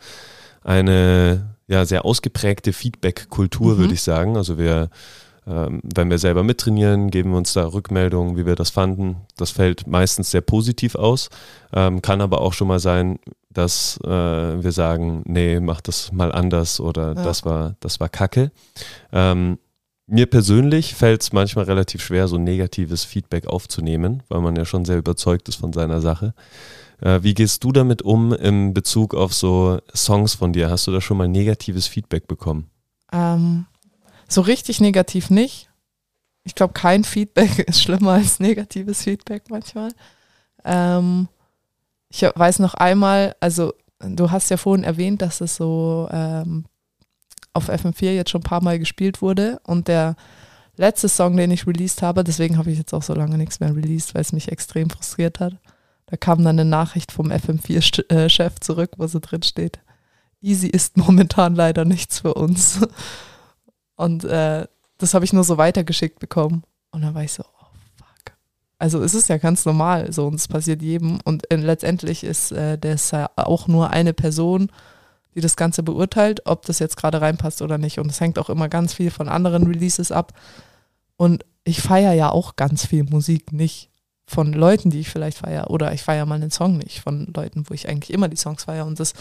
[0.63, 3.77] eine ja, sehr ausgeprägte Feedback-Kultur, Mhm.
[3.79, 4.35] würde ich sagen.
[4.37, 4.89] Also wir,
[5.47, 9.17] ähm, wenn wir selber mittrainieren, geben wir uns da Rückmeldungen, wie wir das fanden.
[9.37, 11.29] Das fällt meistens sehr positiv aus.
[11.73, 13.19] Ähm, kann aber auch schon mal sein,
[13.51, 17.23] dass äh, wir sagen, nee, mach das mal anders oder Ja.
[17.23, 18.51] das war, das war Kacke.
[19.11, 19.57] Ähm,
[20.07, 24.83] mir persönlich fällt es manchmal relativ schwer, so negatives Feedback aufzunehmen, weil man ja schon
[24.85, 26.33] sehr überzeugt ist von seiner Sache.
[27.01, 30.69] Äh, wie gehst du damit um in Bezug auf so Songs von dir?
[30.69, 32.69] Hast du da schon mal negatives Feedback bekommen?
[33.11, 33.65] ähm,
[34.27, 35.69] so richtig negativ nicht.
[36.43, 39.91] Ich glaube, kein Feedback ist schlimmer als negatives Feedback manchmal.
[40.63, 41.27] Ähm,
[42.09, 46.65] ich weiß noch einmal, also du hast ja vorhin erwähnt, dass es so ähm,
[47.53, 50.15] auf FM4 jetzt schon ein paar Mal gespielt wurde und der
[50.75, 53.75] letzte Song, den ich released habe, deswegen habe ich jetzt auch so lange nichts mehr
[53.75, 55.53] released, weil es mich extrem frustriert hat.
[56.09, 59.79] Da kam dann eine Nachricht vom FM4-Chef zurück, wo so drin steht,
[60.41, 62.79] Easy ist momentan leider nichts für uns.
[63.95, 64.65] Und äh,
[64.97, 66.63] das habe ich nur so weitergeschickt bekommen.
[66.91, 67.65] Und dann war ich so, oh
[67.97, 68.35] fuck.
[68.79, 71.19] Also es ist ja ganz normal so und es passiert jedem.
[71.25, 74.71] Und äh, letztendlich ist äh, das ja auch nur eine Person,
[75.35, 77.99] die das Ganze beurteilt, ob das jetzt gerade reinpasst oder nicht.
[77.99, 80.33] Und es hängt auch immer ganz viel von anderen Releases ab.
[81.17, 83.88] Und ich feiere ja auch ganz viel Musik nicht
[84.29, 85.71] von Leuten, die ich vielleicht feiere.
[85.71, 88.65] Oder ich feiere mal einen Song nicht von Leuten, wo ich eigentlich immer die Songs
[88.65, 88.85] feiere.
[88.85, 89.13] Und das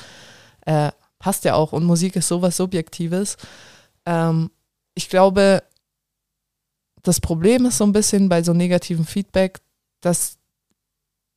[0.66, 1.72] äh, passt ja auch.
[1.72, 3.38] Und Musik ist sowas Subjektives.
[4.04, 4.50] Ähm,
[4.94, 5.62] ich glaube,
[7.02, 9.60] das Problem ist so ein bisschen bei so negativem Feedback,
[10.02, 10.36] dass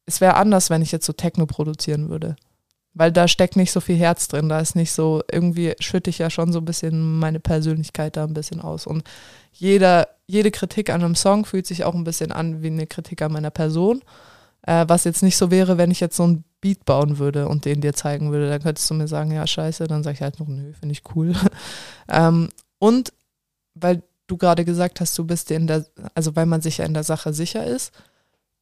[0.06, 2.36] es wäre anders, wenn ich jetzt so Techno produzieren würde.
[2.94, 4.50] Weil da steckt nicht so viel Herz drin.
[4.50, 8.26] Da ist nicht so, irgendwie schütte ich ja schon so ein bisschen meine Persönlichkeit da
[8.26, 8.86] ein bisschen aus.
[8.86, 9.04] Und
[9.54, 13.22] jeder, jede Kritik an einem Song fühlt sich auch ein bisschen an wie eine Kritik
[13.22, 14.02] an meiner Person.
[14.64, 17.66] Äh, was jetzt nicht so wäre, wenn ich jetzt so einen Beat bauen würde und
[17.66, 18.50] den dir zeigen würde.
[18.50, 19.88] Dann könntest du mir sagen, ja, scheiße.
[19.88, 21.34] Dann sage ich halt noch, nö, finde ich cool.
[22.10, 23.14] ähm, und
[23.74, 26.86] weil du gerade gesagt hast, du bist dir in der, also weil man sich ja
[26.86, 27.92] in der Sache sicher ist.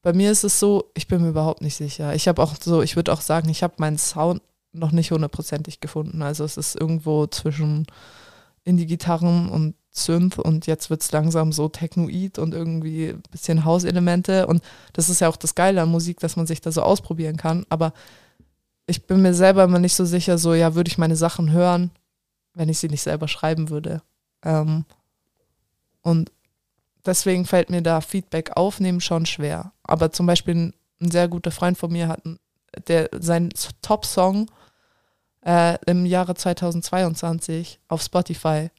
[0.01, 2.15] Bei mir ist es so, ich bin mir überhaupt nicht sicher.
[2.15, 4.41] Ich habe auch so, ich würde auch sagen, ich habe meinen Sound
[4.71, 6.21] noch nicht hundertprozentig gefunden.
[6.21, 7.85] Also es ist irgendwo zwischen
[8.63, 14.47] Indie-Gitarren und Synth und jetzt wird es langsam so Technoid und irgendwie ein bisschen Hauselemente.
[14.47, 14.61] Und
[14.93, 17.65] das ist ja auch das Geile an Musik, dass man sich da so ausprobieren kann.
[17.69, 17.93] Aber
[18.85, 21.91] ich bin mir selber immer nicht so sicher, so ja, würde ich meine Sachen hören,
[22.53, 24.01] wenn ich sie nicht selber schreiben würde.
[24.43, 24.85] Ähm,
[26.01, 26.31] und
[27.05, 29.71] deswegen fällt mir da Feedback aufnehmen schon schwer.
[29.83, 32.21] Aber zum Beispiel ein, ein sehr guter Freund von mir hat
[32.87, 33.49] der, sein
[33.81, 34.49] Top-Song
[35.45, 38.69] äh, im Jahre 2022 auf Spotify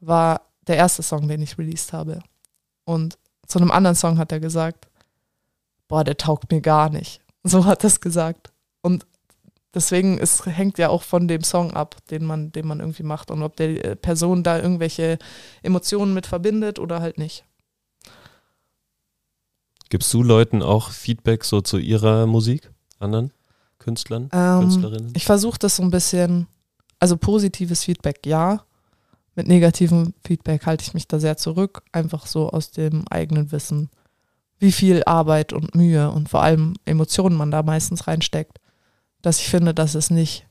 [0.00, 2.20] war der erste Song, den ich released habe.
[2.84, 4.88] Und zu einem anderen Song hat er gesagt,
[5.88, 7.20] boah, der taugt mir gar nicht.
[7.42, 8.52] So hat er es gesagt.
[8.80, 9.06] Und
[9.74, 13.30] deswegen es hängt ja auch von dem Song ab, den man, den man irgendwie macht
[13.30, 15.18] und ob der äh, Person da irgendwelche
[15.62, 17.44] Emotionen mit verbindet oder halt nicht.
[19.88, 23.32] Gibst du Leuten auch Feedback so zu ihrer Musik, anderen
[23.78, 25.12] Künstlern, Ähm, Künstlerinnen?
[25.14, 26.46] Ich versuche das so ein bisschen,
[26.98, 28.64] also positives Feedback ja,
[29.34, 33.90] mit negativem Feedback halte ich mich da sehr zurück, einfach so aus dem eigenen Wissen,
[34.58, 38.60] wie viel Arbeit und Mühe und vor allem Emotionen man da meistens reinsteckt,
[39.22, 40.46] dass ich finde, dass es nicht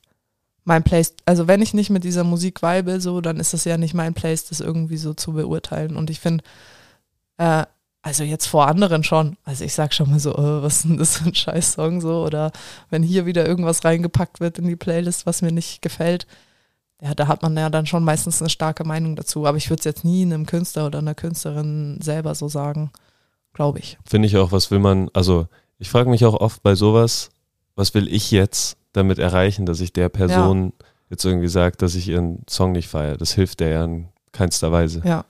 [0.64, 3.78] mein Place, also wenn ich nicht mit dieser Musik vibe, so, dann ist es ja
[3.78, 5.96] nicht mein Place, das irgendwie so zu beurteilen.
[5.96, 6.44] Und ich finde,
[7.38, 7.66] äh,
[8.04, 10.98] also jetzt vor anderen schon, also ich sag schon mal so, äh, was ist denn
[10.98, 12.52] das für ein Scheiß-Song so, oder
[12.90, 16.28] wenn hier wieder irgendwas reingepackt wird in die Playlist, was mir nicht gefällt,
[17.02, 19.48] ja, da hat man ja dann schon meistens eine starke Meinung dazu.
[19.48, 22.92] Aber ich würde es jetzt nie einem Künstler oder einer Künstlerin selber so sagen,
[23.54, 23.98] glaube ich.
[24.06, 25.48] Finde ich auch, was will man, also
[25.80, 27.32] ich frage mich auch oft bei sowas,
[27.76, 30.74] was will ich jetzt damit erreichen, dass ich der Person
[31.10, 33.18] jetzt irgendwie sage, dass ich ihren Song nicht feiere.
[33.18, 35.02] Das hilft der ja in keinster Weise.
[35.06, 35.26] Ja.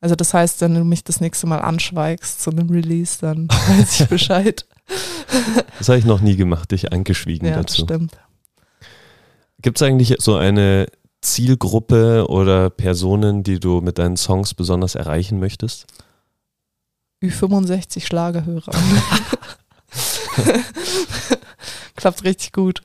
[0.00, 4.00] Also das heißt, wenn du mich das nächste Mal anschweigst zu einem Release, dann weiß
[4.00, 4.66] ich Bescheid.
[5.78, 7.84] Das habe ich noch nie gemacht, dich angeschwiegen ja, das dazu.
[7.84, 8.18] stimmt.
[9.62, 10.86] Gibt es eigentlich so eine
[11.22, 15.86] Zielgruppe oder Personen, die du mit deinen Songs besonders erreichen möchtest?
[17.22, 18.72] Ü65 Schlagerhörer.
[21.96, 22.82] Klappt richtig gut.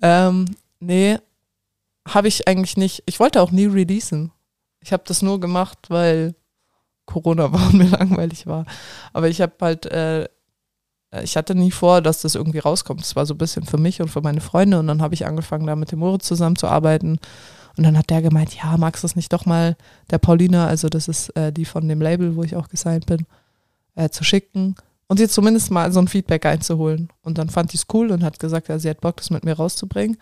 [0.00, 0.46] Ähm,
[0.80, 1.18] nee,
[2.06, 3.02] habe ich eigentlich nicht.
[3.06, 4.32] Ich wollte auch nie releasen.
[4.80, 6.34] Ich habe das nur gemacht, weil
[7.06, 8.66] Corona war und mir langweilig war.
[9.12, 10.28] Aber ich habe halt, äh,
[11.22, 13.02] ich hatte nie vor, dass das irgendwie rauskommt.
[13.02, 14.78] Es war so ein bisschen für mich und für meine Freunde.
[14.78, 17.18] Und dann habe ich angefangen, da mit dem Moritz zusammenzuarbeiten.
[17.76, 19.76] Und dann hat der gemeint, ja, magst du es nicht doch mal
[20.10, 23.26] der Paulina, also das ist äh, die von dem Label, wo ich auch gesigned bin,
[23.94, 24.74] äh, zu schicken
[25.12, 27.10] und ihr zumindest mal so ein Feedback einzuholen.
[27.20, 29.44] Und dann fand ich es cool und hat gesagt, ja, sie hat Bock, das mit
[29.44, 30.16] mir rauszubringen.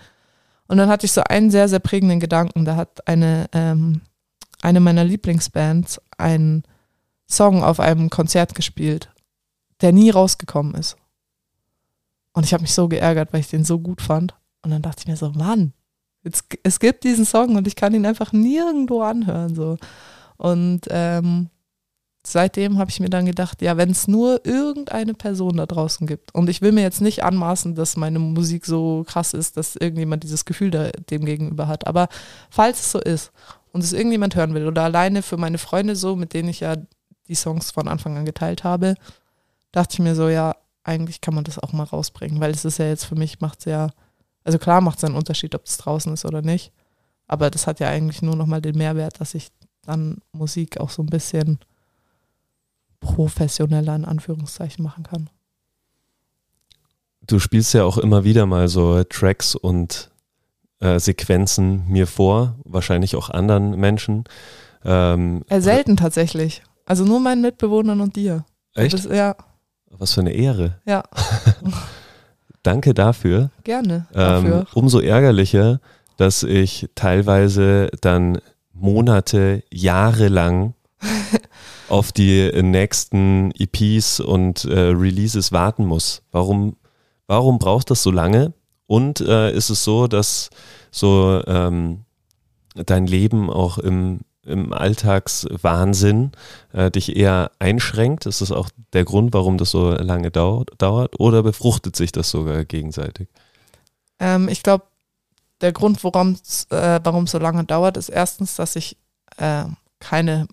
[0.66, 2.64] Und dann hatte ich so einen sehr, sehr prägenden Gedanken.
[2.64, 4.00] Da hat eine, ähm,
[4.62, 6.64] eine meiner Lieblingsbands einen
[7.28, 9.12] Song auf einem Konzert gespielt,
[9.80, 10.96] der nie rausgekommen ist.
[12.32, 14.34] Und ich habe mich so geärgert, weil ich den so gut fand.
[14.62, 15.72] Und dann dachte ich mir so, Mann,
[16.24, 19.54] jetzt, es gibt diesen Song und ich kann ihn einfach nirgendwo anhören.
[19.54, 19.76] So.
[20.36, 21.48] Und ähm,
[22.22, 26.34] seitdem habe ich mir dann gedacht, ja, wenn es nur irgendeine Person da draußen gibt,
[26.34, 30.22] und ich will mir jetzt nicht anmaßen, dass meine Musik so krass ist, dass irgendjemand
[30.22, 32.08] dieses Gefühl da, dem gegenüber hat, aber
[32.50, 33.32] falls es so ist
[33.72, 36.76] und es irgendjemand hören will oder alleine für meine Freunde so, mit denen ich ja
[37.28, 38.96] die Songs von Anfang an geteilt habe,
[39.72, 42.78] dachte ich mir so, ja, eigentlich kann man das auch mal rausbringen, weil es ist
[42.78, 43.90] ja jetzt für mich, macht es ja,
[44.44, 46.72] also klar macht es einen Unterschied, ob es draußen ist oder nicht,
[47.26, 49.48] aber das hat ja eigentlich nur nochmal den Mehrwert, dass ich
[49.82, 51.60] dann Musik auch so ein bisschen
[53.00, 55.30] professioneller in Anführungszeichen machen kann.
[57.26, 60.10] Du spielst ja auch immer wieder mal so Tracks und
[60.80, 64.24] äh, Sequenzen mir vor, wahrscheinlich auch anderen Menschen.
[64.84, 66.62] Ähm, Äh, selten tatsächlich.
[66.86, 68.44] Also nur meinen Mitbewohnern und dir.
[68.74, 68.94] echt?
[68.94, 69.36] Das, ja,
[69.90, 70.80] Was für eine Ehre.
[70.86, 71.02] ja,
[72.62, 73.50] Danke dafür.
[73.64, 74.60] gerne dafür.
[74.60, 75.80] Ähm, umso ärgerlicher,
[76.16, 78.38] dass ich teilweise dann
[78.72, 80.74] Monate, Jahre lang
[81.88, 86.22] auf die nächsten EPs und äh, Releases warten muss.
[86.30, 86.76] Warum,
[87.26, 88.52] warum braucht das so lange?
[88.86, 90.50] Und äh, ist es so, dass
[90.90, 92.04] so ähm,
[92.74, 96.32] dein Leben auch im, im Alltagswahnsinn
[96.72, 98.26] äh, dich eher einschränkt?
[98.26, 101.20] Ist das auch der Grund, warum das so lange dau dauert?
[101.20, 103.28] Oder befruchtet sich das sogar gegenseitig?
[104.18, 104.84] Ähm, ich glaube,
[105.60, 108.96] der Grund, warum es äh, warum es so lange dauert, ist erstens, dass ich
[109.36, 109.64] äh,
[109.98, 110.48] keine,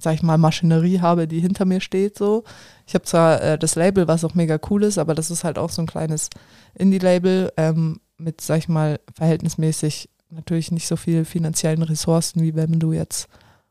[0.00, 2.16] sag ich mal, Maschinerie habe, die hinter mir steht.
[2.18, 2.44] So,
[2.86, 5.58] ich habe zwar äh, das Label, was auch mega cool ist, aber das ist halt
[5.58, 6.30] auch so ein kleines
[6.74, 12.78] Indie-Label ähm, mit, sag ich mal, verhältnismäßig natürlich nicht so viel finanziellen Ressourcen, wie wenn
[12.78, 13.28] du jetzt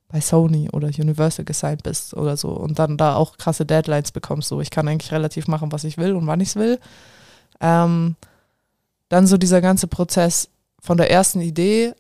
[0.09, 4.49] bei Sony oder Universal gesigned bist oder so und dann da auch krasse Deadlines bekommst.
[4.49, 6.79] So, ich kann eigentlich relativ machen, was ich will und wann ich es will.
[7.61, 8.15] Ähm,
[9.07, 10.49] dann so dieser ganze Prozess
[10.81, 11.93] von der ersten Idee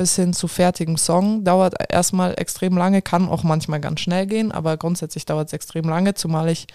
[0.00, 4.50] bis hin zu fertigem Song dauert erstmal extrem lange, kann auch manchmal ganz schnell gehen,
[4.50, 6.68] aber grundsätzlich dauert es extrem lange, zumal ich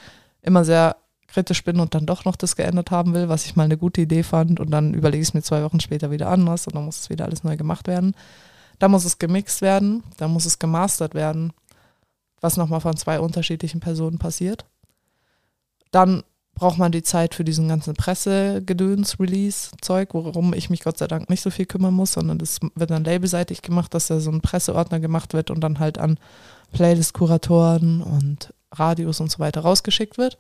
[0.43, 3.63] immer sehr kritisch bin und dann doch noch das geändert haben will, was ich mal
[3.63, 6.67] eine gute Idee fand und dann überlege ich es mir zwei Wochen später wieder anders
[6.67, 8.13] und dann muss es wieder alles neu gemacht werden.
[8.77, 11.51] Da muss es gemixt werden, da muss es gemastert werden.
[12.41, 14.65] was nochmal von zwei unterschiedlichen Personen passiert.
[15.89, 16.21] Dann
[16.55, 21.41] braucht man die Zeit für diesen ganzen Pressegedöns-Release-Zeug, worum ich mich Gott sei Dank nicht
[21.41, 25.01] so viel kümmern muss, sondern das wird dann labelseitig gemacht, dass da so ein Presseordner
[25.01, 26.17] gemacht wird und dann halt an
[26.71, 30.37] Playlist-Kuratoren und Radios und so weiter rausgeschickt wird.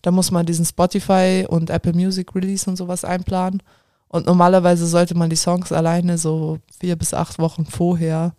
[0.00, 3.62] Da muss man diesen Spotify und Apple Music Release und sowas einplanen.
[4.08, 8.34] Und normalerweise sollte man die Songs alleine so vier bis acht Wochen vorher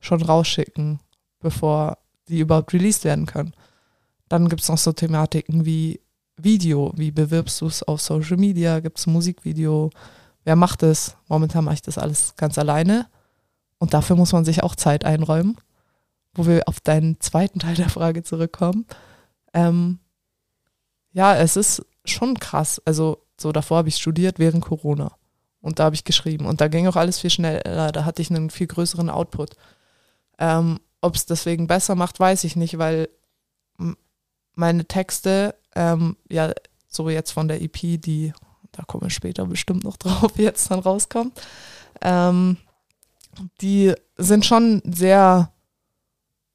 [0.00, 1.00] schon rausschicken,
[1.38, 1.98] bevor
[2.28, 3.52] die überhaupt released werden können.
[4.30, 6.00] Dann gibt es noch so Thematiken wie
[6.44, 9.90] Video, wie bewirbst du es auf Social Media, gibt es ein Musikvideo,
[10.44, 11.16] wer macht es?
[11.28, 13.06] Momentan mache ich das alles ganz alleine
[13.78, 15.56] und dafür muss man sich auch Zeit einräumen,
[16.34, 18.86] wo wir auf deinen zweiten Teil der Frage zurückkommen.
[19.54, 19.98] Ähm,
[21.12, 22.80] ja, es ist schon krass.
[22.84, 25.12] Also so davor habe ich studiert während Corona
[25.60, 28.30] und da habe ich geschrieben und da ging auch alles viel schneller, da hatte ich
[28.30, 29.56] einen viel größeren Output.
[30.38, 33.08] Ähm, Ob es deswegen besser macht, weiß ich nicht, weil
[34.54, 36.52] meine Texte ähm, ja,
[36.88, 38.32] so jetzt von der EP, die,
[38.72, 41.40] da kommen wir später bestimmt noch drauf, jetzt dann rauskommt,
[42.00, 42.56] ähm,
[43.60, 45.50] die sind schon sehr,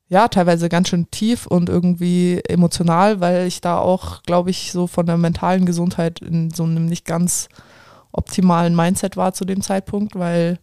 [0.10, 4.88] ja, teilweise ganz schön tief und irgendwie emotional, weil ich da auch, glaube ich, so
[4.88, 7.50] von der mentalen Gesundheit in so einem nicht ganz
[8.12, 10.60] optimalen Mindset war zu dem Zeitpunkt, weil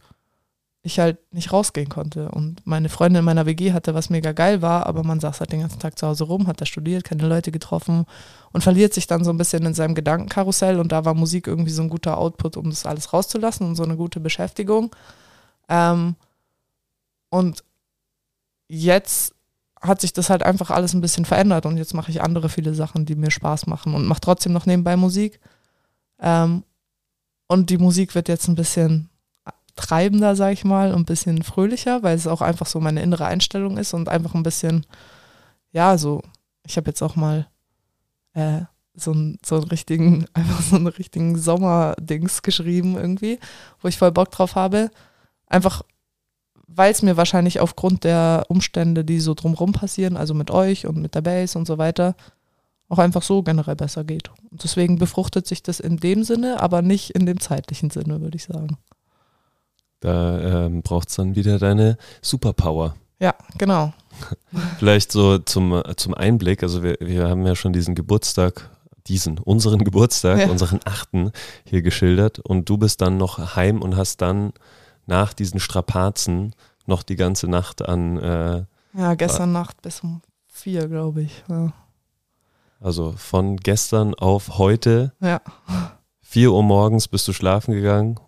[0.84, 2.30] ich halt nicht rausgehen konnte.
[2.30, 5.50] Und meine Freundin in meiner WG hatte, was mega geil war, aber man saß halt
[5.50, 8.04] den ganzen Tag zu Hause rum, hat da studiert, keine Leute getroffen
[8.52, 10.78] und verliert sich dann so ein bisschen in seinem Gedankenkarussell.
[10.78, 13.82] Und da war Musik irgendwie so ein guter Output, um das alles rauszulassen und so
[13.82, 14.94] eine gute Beschäftigung.
[15.70, 16.16] Ähm,
[17.30, 17.64] und
[18.68, 19.34] jetzt
[19.80, 22.74] hat sich das halt einfach alles ein bisschen verändert und jetzt mache ich andere viele
[22.74, 25.40] Sachen, die mir Spaß machen und mache trotzdem noch nebenbei Musik.
[26.20, 26.62] Ähm,
[27.48, 29.08] und die Musik wird jetzt ein bisschen
[29.76, 33.26] treibender, sag ich mal, und ein bisschen fröhlicher, weil es auch einfach so meine innere
[33.26, 34.86] Einstellung ist und einfach ein bisschen,
[35.72, 36.22] ja, so,
[36.66, 37.46] ich habe jetzt auch mal
[38.34, 38.62] äh,
[38.94, 43.38] so, ein, so einen richtigen, einfach so einen richtigen Sommerdings geschrieben irgendwie,
[43.80, 44.90] wo ich voll Bock drauf habe.
[45.46, 45.82] Einfach,
[46.66, 50.96] weil es mir wahrscheinlich aufgrund der Umstände, die so drumrum passieren, also mit euch und
[50.96, 52.14] mit der Base und so weiter,
[52.88, 54.30] auch einfach so generell besser geht.
[54.50, 58.36] Und deswegen befruchtet sich das in dem Sinne, aber nicht in dem zeitlichen Sinne, würde
[58.36, 58.78] ich sagen.
[60.04, 62.94] Da ähm, braucht es dann wieder deine Superpower.
[63.20, 63.94] Ja, genau.
[64.78, 68.68] Vielleicht so zum, zum Einblick, also wir, wir haben ja schon diesen Geburtstag,
[69.06, 70.48] diesen, unseren Geburtstag, ja.
[70.50, 71.32] unseren achten
[71.64, 74.52] hier geschildert und du bist dann noch heim und hast dann
[75.06, 78.18] nach diesen Strapazen noch die ganze Nacht an.
[78.18, 81.44] Äh, ja, gestern äh, Nacht bis um vier, glaube ich.
[81.48, 81.72] Ja.
[82.78, 85.14] Also von gestern auf heute.
[85.20, 85.40] Ja.
[86.20, 88.18] Vier Uhr morgens bist du schlafen gegangen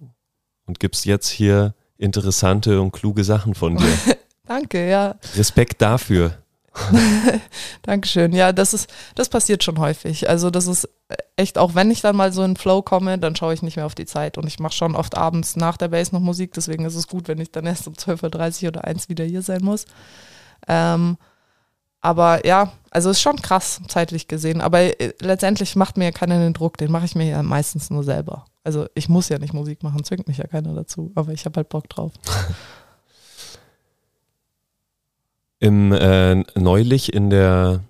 [0.67, 3.93] und gibst jetzt hier interessante und kluge Sachen von dir.
[4.47, 5.17] Danke, ja.
[5.35, 6.39] Respekt dafür.
[7.83, 8.33] Dankeschön.
[8.33, 10.29] Ja, das ist, das passiert schon häufig.
[10.29, 10.89] Also das ist
[11.37, 13.87] echt, auch wenn ich dann mal so in Flow komme, dann schaue ich nicht mehr
[13.87, 14.39] auf die Zeit.
[14.39, 17.29] Und ich mache schon oft abends nach der Base noch Musik, deswegen ist es gut,
[17.29, 19.87] wenn ich dann erst um 12.30 Uhr oder 1 wieder hier sein muss.
[20.69, 21.17] Ähm,
[22.07, 24.61] aber ja, also ist schon krass, zeitlich gesehen.
[24.61, 27.91] Aber äh, letztendlich macht mir ja keiner den Druck, den mache ich mir ja meistens
[27.91, 28.45] nur selber.
[28.63, 31.57] Also ich muss ja nicht Musik machen, zwingt mich ja keiner dazu, aber ich habe
[31.57, 32.13] halt Bock drauf.
[35.59, 37.81] Im äh, neulich in der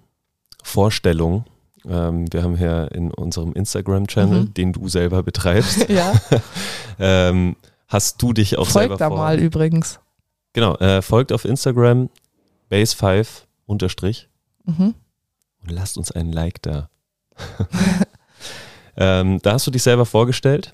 [0.63, 1.45] Vorstellung,
[1.87, 4.55] ähm, wir haben hier in unserem Instagram-Channel, mhm.
[4.55, 6.15] den du selber betreibst, ja.
[6.99, 7.57] ähm,
[7.89, 10.01] hast du dich auch folgt selber da mal übrigens.
[10.55, 12.09] Genau, äh, folgt auf Instagram
[12.71, 14.29] base5 unterstrich
[14.65, 14.95] mhm.
[15.63, 16.89] und lasst uns einen Like da.
[18.97, 20.73] Ähm, da hast du dich selber vorgestellt.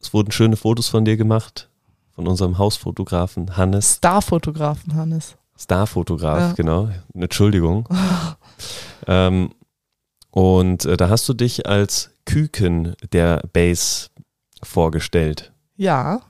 [0.00, 1.68] Es wurden schöne Fotos von dir gemacht,
[2.14, 3.96] von unserem Hausfotografen Hannes.
[3.96, 5.36] Starfotografen Hannes.
[5.56, 6.52] Starfotograf, ja.
[6.52, 6.88] genau.
[7.14, 7.88] Entschuldigung.
[9.06, 9.50] ähm,
[10.30, 14.08] und äh, da hast du dich als Küken der Base
[14.62, 15.52] vorgestellt.
[15.74, 16.20] Ja,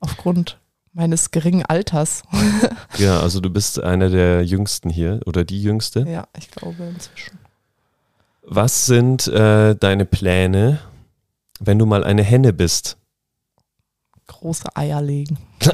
[0.00, 0.57] aufgrund
[0.98, 2.22] meines geringen Alters.
[2.98, 6.00] ja, also du bist einer der Jüngsten hier oder die Jüngste.
[6.00, 7.38] Ja, ich glaube inzwischen.
[8.42, 10.80] Was sind äh, deine Pläne,
[11.60, 12.96] wenn du mal eine Henne bist?
[14.26, 15.38] Große Eier legen.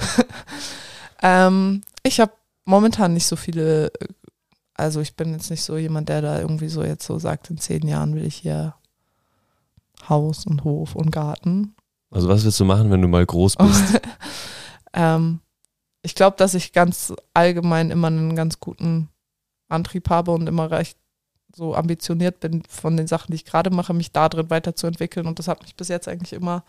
[1.22, 2.32] ähm, ich habe
[2.64, 3.92] momentan nicht so viele,
[4.72, 7.58] also ich bin jetzt nicht so jemand, der da irgendwie so jetzt so sagt, in
[7.58, 8.74] zehn Jahren will ich hier
[10.08, 11.75] Haus und Hof und Garten.
[12.16, 14.00] Also was willst du machen, wenn du mal groß bist?
[14.94, 15.40] ähm,
[16.00, 19.10] ich glaube, dass ich ganz allgemein immer einen ganz guten
[19.68, 20.96] Antrieb habe und immer recht
[21.54, 25.26] so ambitioniert bin von den Sachen, die ich gerade mache, mich da drin weiterzuentwickeln.
[25.26, 26.64] Und das hat mich bis jetzt eigentlich immer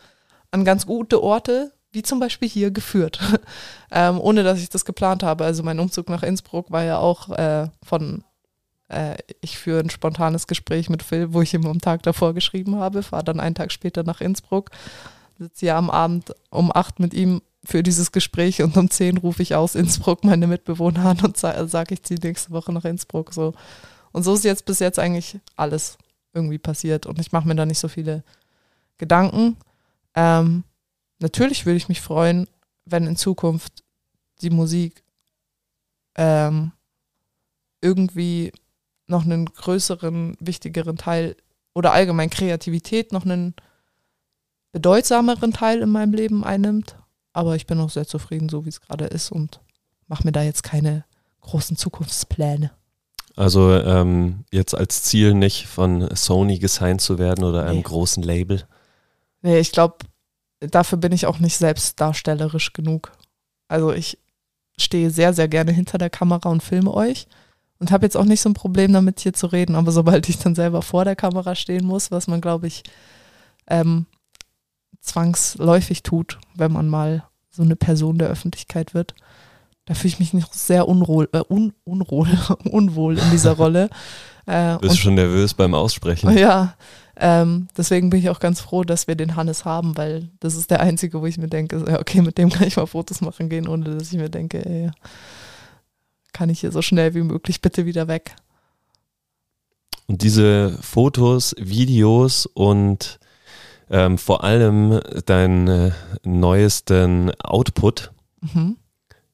[0.52, 3.22] an ganz gute Orte wie zum Beispiel hier, geführt,
[3.92, 5.46] ähm, ohne dass ich das geplant habe.
[5.46, 8.26] Also mein Umzug nach Innsbruck war ja auch äh, von,
[8.90, 12.76] äh, ich führe ein spontanes Gespräch mit Phil, wo ich ihm am Tag davor geschrieben
[12.76, 14.72] habe, fahre dann einen Tag später nach Innsbruck,
[15.38, 19.42] sitze ja am Abend um acht mit ihm für dieses Gespräch und um zehn rufe
[19.42, 23.34] ich aus Innsbruck meine Mitbewohner an und sage, sag, ich ziehe nächste Woche nach Innsbruck.
[23.34, 23.54] So.
[24.12, 25.98] Und so ist jetzt bis jetzt eigentlich alles
[26.34, 28.24] irgendwie passiert und ich mache mir da nicht so viele
[28.98, 29.58] Gedanken.
[30.16, 30.64] Ähm,
[31.20, 32.48] natürlich würde ich mich freuen,
[32.86, 33.84] wenn in Zukunft
[34.42, 35.04] die Musik
[36.16, 36.72] ähm,
[37.82, 38.52] irgendwie
[39.08, 41.36] noch einen größeren, wichtigeren Teil
[41.74, 43.56] oder allgemein Kreativität noch einen
[44.72, 46.96] bedeutsameren Teil in meinem Leben einnimmt.
[47.34, 49.60] Aber ich bin auch sehr zufrieden, so wie es gerade ist und
[50.08, 51.06] mache mir da jetzt keine
[51.42, 52.72] großen Zukunftspläne.
[53.36, 57.84] Also ähm, jetzt als Ziel nicht von Sony gesigned zu werden oder einem nee.
[57.84, 58.64] großen Label.
[59.44, 59.98] Nee, ich glaube,
[60.60, 63.12] dafür bin ich auch nicht selbstdarstellerisch genug.
[63.68, 64.18] Also ich
[64.80, 67.28] stehe sehr, sehr gerne hinter der Kamera und filme euch
[67.80, 69.76] und habe jetzt auch nicht so ein Problem damit, hier zu reden.
[69.76, 72.84] Aber sobald ich dann selber vor der Kamera stehen muss, was man, glaube ich,
[73.68, 74.08] ähm,
[75.02, 79.16] zwangsläufig tut, wenn man mal so eine Person der Öffentlichkeit wird,
[79.86, 82.28] da fühle ich mich nicht sehr unwohl, äh, un, unwohl,
[82.70, 83.90] unwohl in dieser Rolle.
[84.50, 86.38] Äh, Bist du schon nervös beim Aussprechen?
[86.38, 86.76] Ja,
[87.18, 90.72] ähm, deswegen bin ich auch ganz froh, dass wir den Hannes haben, weil das ist
[90.72, 93.68] der einzige, wo ich mir denke, okay, mit dem kann ich mal Fotos machen gehen,
[93.68, 94.92] ohne dass ich mir denke, ey,
[96.32, 98.36] kann ich hier so schnell wie möglich bitte wieder weg.
[100.06, 103.20] Und diese Fotos, Videos und
[103.90, 105.92] ähm, vor allem deinen äh,
[106.24, 108.12] neuesten Output,
[108.42, 108.78] mhm.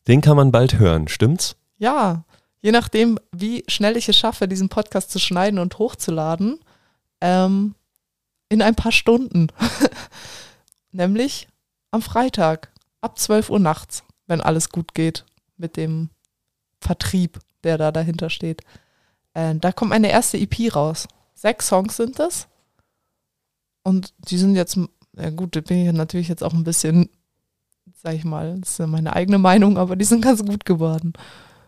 [0.07, 1.55] Den kann man bald hören, stimmt's?
[1.77, 2.25] Ja,
[2.61, 6.59] je nachdem, wie schnell ich es schaffe, diesen Podcast zu schneiden und hochzuladen,
[7.21, 7.75] ähm,
[8.49, 9.47] in ein paar Stunden.
[10.91, 11.47] Nämlich
[11.91, 15.25] am Freitag ab 12 Uhr nachts, wenn alles gut geht
[15.57, 16.09] mit dem
[16.79, 18.61] Vertrieb, der da dahinter steht.
[19.33, 21.07] Äh, da kommt eine erste EP raus.
[21.33, 22.47] Sechs Songs sind das.
[23.83, 24.77] Und die sind jetzt,
[25.17, 27.09] ja gut, da bin ich natürlich jetzt auch ein bisschen
[28.03, 28.59] sag ich mal.
[28.59, 31.13] Das ist ja meine eigene Meinung, aber die sind ganz gut geworden.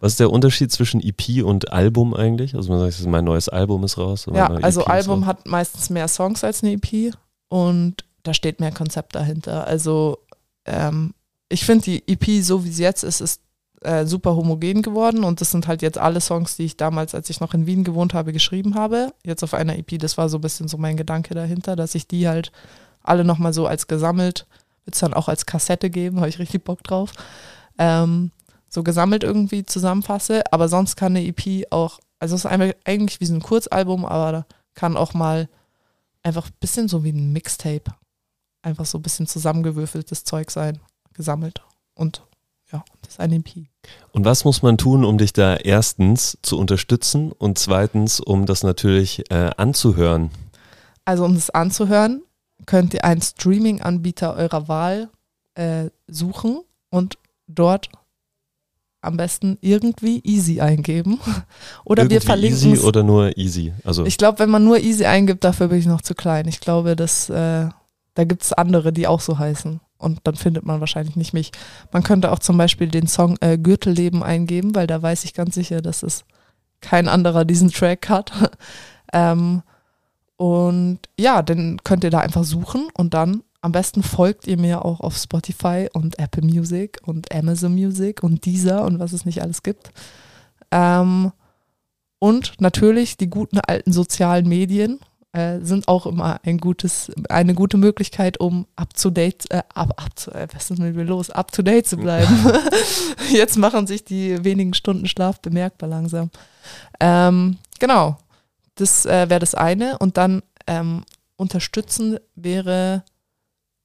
[0.02, 2.54] Was ist der Unterschied zwischen EP und Album eigentlich?
[2.54, 4.28] Also man sagt, mein neues Album ist raus.
[4.32, 7.14] Ja, also EP Album hat meistens mehr Songs als eine EP
[7.48, 9.66] und da steht mehr Konzept dahinter.
[9.66, 10.20] Also
[10.66, 11.14] ähm,
[11.48, 13.42] ich finde die EP, so wie sie jetzt ist, ist
[13.86, 17.30] äh, super homogen geworden und das sind halt jetzt alle Songs, die ich damals, als
[17.30, 19.14] ich noch in Wien gewohnt habe, geschrieben habe.
[19.24, 22.08] Jetzt auf einer EP, das war so ein bisschen so mein Gedanke dahinter, dass ich
[22.08, 22.52] die halt
[23.04, 24.48] alle nochmal so als gesammelt
[24.86, 27.12] wird es dann auch als Kassette geben, habe ich richtig Bock drauf.
[27.78, 28.32] Ähm,
[28.70, 32.52] so gesammelt irgendwie zusammenfasse, aber sonst kann eine EP auch, also es ist
[32.86, 35.50] eigentlich wie so ein Kurzalbum, aber kann auch mal
[36.24, 37.94] einfach ein bisschen so wie ein Mixtape,
[38.62, 40.80] einfach so ein bisschen zusammengewürfeltes Zeug sein,
[41.14, 41.62] gesammelt
[41.94, 42.22] und
[42.76, 43.68] ja, das EP.
[44.12, 48.64] Und was muss man tun, um dich da erstens zu unterstützen und zweitens, um das
[48.64, 50.32] natürlich äh, anzuhören?
[51.06, 52.24] Also um das anzuhören,
[52.66, 55.10] könnt ihr einen Streaming-Anbieter eurer Wahl
[55.54, 57.18] äh, suchen und
[57.48, 57.90] dort
[59.02, 61.20] am besten irgendwie easy eingeben.
[61.86, 63.74] oder irgendwie wir verlinken Easy oder nur easy?
[63.84, 66.48] Also ich glaube, wenn man nur easy eingibt, dafür bin ich noch zu klein.
[66.48, 67.70] Ich glaube, dass äh,
[68.16, 69.80] da gibt es andere, die auch so heißen.
[69.98, 71.52] Und dann findet man wahrscheinlich nicht mich.
[71.92, 75.56] Man könnte auch zum Beispiel den Song äh, Gürtelleben eingeben, weil da weiß ich ganz
[75.56, 76.26] sicher, dass es
[76.82, 78.32] kein anderer diesen Track hat.
[79.14, 79.64] ähm,
[80.38, 84.86] und ja, dann könnt ihr da einfach suchen und dann am besten folgt ihr mir
[84.86, 89.42] auch auf Spotify und Apple Music und Amazon Music und Deezer und was es nicht
[89.42, 89.92] alles gibt.
[90.72, 91.32] Ähm,
[92.20, 95.00] und natürlich die guten alten sozialen Medien
[95.36, 100.02] äh, sind auch immer ein gutes, eine gute Möglichkeit, um up to date, äh, up,
[100.02, 102.34] up to, äh, was ist mit mir los, up to date zu bleiben.
[103.32, 106.32] Jetzt machen sich die wenigen Stunden Schlaf bemerkbar langsam.
[107.00, 108.18] Ähm, genau.
[108.76, 109.98] Das äh, wäre das eine.
[109.98, 111.04] Und dann ähm,
[111.36, 113.04] unterstützen wäre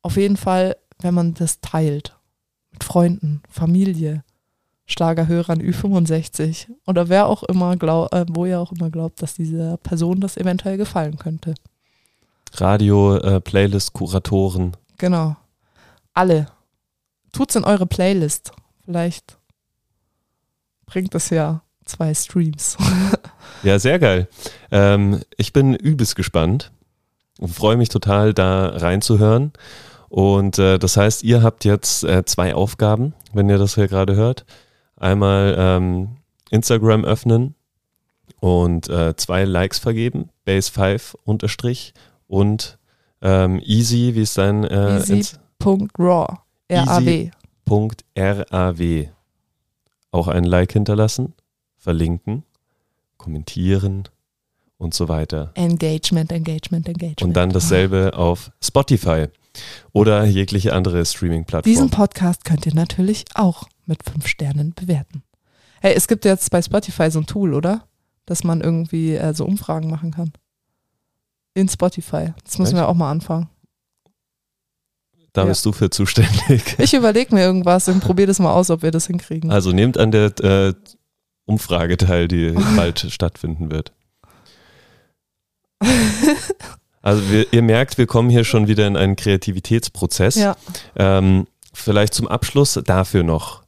[0.03, 2.17] auf jeden Fall, wenn man das teilt.
[2.71, 4.23] Mit Freunden, Familie,
[4.91, 9.77] Schlagerhörern Ü65 oder wer auch immer glaub, äh, wo ihr auch immer glaubt, dass dieser
[9.79, 11.55] Person das eventuell gefallen könnte.
[12.55, 14.77] Radio, äh, Playlist, Kuratoren.
[14.99, 15.37] Genau.
[16.13, 16.47] Alle.
[17.33, 18.53] Tut's in eure Playlist.
[18.85, 19.39] Vielleicht
[20.87, 22.77] bringt das ja zwei Streams.
[23.63, 24.29] ja, sehr geil.
[24.73, 26.73] Ähm, ich bin übelst gespannt
[27.39, 29.53] und freue mich total, da reinzuhören.
[30.09, 34.17] Und äh, das heißt, ihr habt jetzt äh, zwei Aufgaben, wenn ihr das hier gerade
[34.17, 34.45] hört.
[35.01, 36.09] Einmal ähm,
[36.51, 37.55] Instagram öffnen
[38.39, 41.95] und äh, zwei Likes vergeben, Base5 unterstrich
[42.29, 42.79] und
[43.23, 46.37] ähm, easy, wie ist dein äh, easy.raw.
[46.71, 47.31] RAW.
[47.69, 49.09] .raw.
[50.13, 51.35] Auch ein Like hinterlassen,
[51.77, 52.43] verlinken,
[53.17, 54.05] kommentieren
[54.77, 55.53] und so weiter.
[55.55, 57.23] Engagement, Engagement, Engagement.
[57.23, 59.27] Und dann dasselbe auf Spotify
[59.93, 61.71] oder jegliche andere Streaming-Plattform.
[61.71, 65.23] Diesen Podcast könnt ihr natürlich auch mit fünf Sternen bewerten.
[65.83, 67.85] Hey, es gibt jetzt bei Spotify so ein Tool, oder?
[68.25, 70.33] Dass man irgendwie äh, so Umfragen machen kann.
[71.53, 72.33] In Spotify.
[72.45, 72.89] Das müssen wir Echt?
[72.89, 73.51] auch mal anfangen.
[75.33, 75.49] da ja.
[75.49, 76.77] bist du für zuständig.
[76.79, 79.51] Ich überlege mir irgendwas und probiere das mal aus, ob wir das hinkriegen.
[79.51, 80.75] Also nehmt an der äh,
[81.45, 83.93] Umfrage teil, die bald stattfinden wird.
[87.03, 90.37] Also wir, ihr merkt, wir kommen hier schon wieder in einen Kreativitätsprozess.
[90.37, 90.57] ja.
[90.95, 93.63] Ähm, vielleicht zum Abschluss dafür noch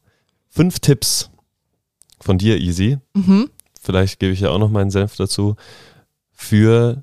[0.52, 1.30] fünf Tipps
[2.20, 2.98] von dir, Easy.
[3.14, 3.50] Mhm.
[3.80, 5.56] Vielleicht gebe ich ja auch noch meinen Senf dazu.
[6.30, 7.02] Für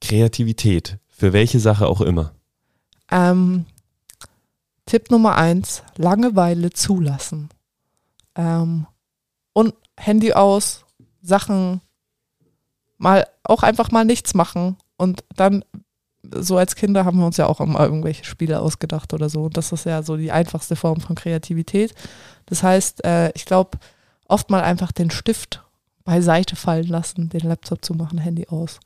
[0.00, 2.34] Kreativität, für welche Sache auch immer.
[3.10, 3.66] Ähm,
[4.84, 7.48] Tipp Nummer eins, Langeweile zulassen.
[8.34, 8.86] Ähm,
[9.52, 10.84] und Handy aus,
[11.22, 11.80] Sachen
[12.98, 15.64] mal auch einfach mal nichts machen und dann
[16.34, 19.44] so als Kinder haben wir uns ja auch immer irgendwelche Spiele ausgedacht oder so.
[19.44, 21.94] Und das ist ja so die einfachste Form von Kreativität.
[22.46, 23.78] Das heißt, äh, ich glaube,
[24.28, 25.62] oft mal einfach den Stift
[26.04, 28.80] beiseite fallen lassen, den Laptop zu machen, Handy aus.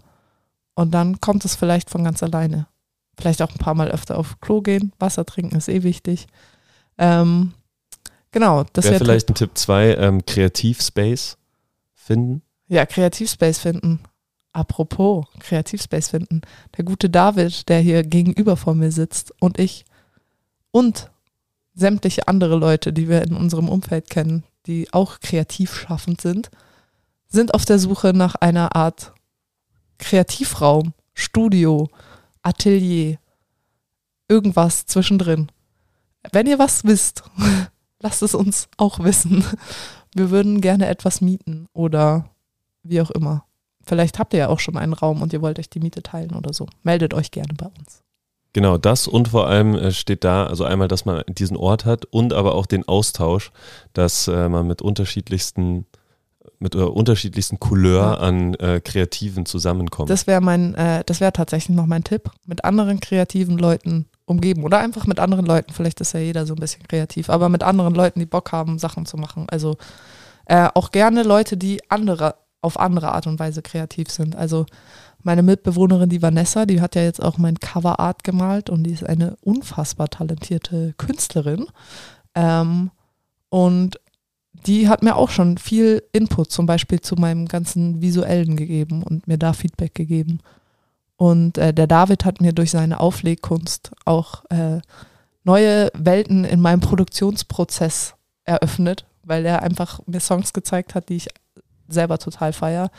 [0.74, 2.66] Und dann kommt es vielleicht von ganz alleine.
[3.18, 4.92] Vielleicht auch ein paar Mal öfter auf Klo gehen.
[4.98, 6.26] Wasser trinken ist eh wichtig.
[6.98, 7.54] Ähm,
[8.30, 11.38] genau, das Wäre vielleicht ein Tipp 2, ähm, Kreativspace
[11.94, 12.42] finden.
[12.68, 14.00] Ja, Kreativspace finden.
[14.56, 16.40] Apropos Kreativspace finden.
[16.78, 19.84] Der gute David, der hier gegenüber vor mir sitzt und ich
[20.70, 21.10] und
[21.74, 26.50] sämtliche andere Leute, die wir in unserem Umfeld kennen, die auch kreativ schaffend sind,
[27.28, 29.12] sind auf der Suche nach einer Art
[29.98, 31.90] Kreativraum, Studio,
[32.40, 33.18] Atelier,
[34.26, 35.52] irgendwas zwischendrin.
[36.32, 37.24] Wenn ihr was wisst,
[38.00, 39.44] lasst es uns auch wissen.
[40.14, 42.30] Wir würden gerne etwas mieten oder
[42.82, 43.45] wie auch immer.
[43.86, 46.34] Vielleicht habt ihr ja auch schon einen Raum und ihr wollt euch die Miete teilen
[46.34, 46.66] oder so.
[46.82, 48.02] Meldet euch gerne bei uns.
[48.52, 52.06] Genau, das und vor allem äh, steht da, also einmal, dass man diesen Ort hat
[52.06, 53.52] und aber auch den Austausch,
[53.92, 55.84] dass äh, man mit unterschiedlichsten,
[56.58, 60.08] mit äh, unterschiedlichsten Couleur an äh, Kreativen zusammenkommt.
[60.08, 62.30] Das wäre mein, äh, das wäre tatsächlich noch mein Tipp.
[62.46, 65.74] Mit anderen kreativen Leuten umgeben oder einfach mit anderen Leuten.
[65.74, 68.78] Vielleicht ist ja jeder so ein bisschen kreativ, aber mit anderen Leuten, die Bock haben,
[68.78, 69.44] Sachen zu machen.
[69.50, 69.76] Also
[70.46, 72.36] äh, auch gerne Leute, die andere
[72.66, 74.36] auf andere Art und Weise kreativ sind.
[74.36, 74.66] Also
[75.22, 79.04] meine Mitbewohnerin, die Vanessa, die hat ja jetzt auch mein Coverart gemalt und die ist
[79.04, 81.66] eine unfassbar talentierte Künstlerin.
[82.34, 82.90] Ähm,
[83.48, 84.00] und
[84.52, 89.26] die hat mir auch schon viel Input zum Beispiel zu meinem ganzen Visuellen gegeben und
[89.26, 90.40] mir da Feedback gegeben.
[91.16, 94.80] Und äh, der David hat mir durch seine Auflegkunst auch äh,
[95.44, 98.14] neue Welten in meinem Produktionsprozess
[98.44, 101.28] eröffnet, weil er einfach mir Songs gezeigt hat, die ich
[101.88, 102.90] selber total feier.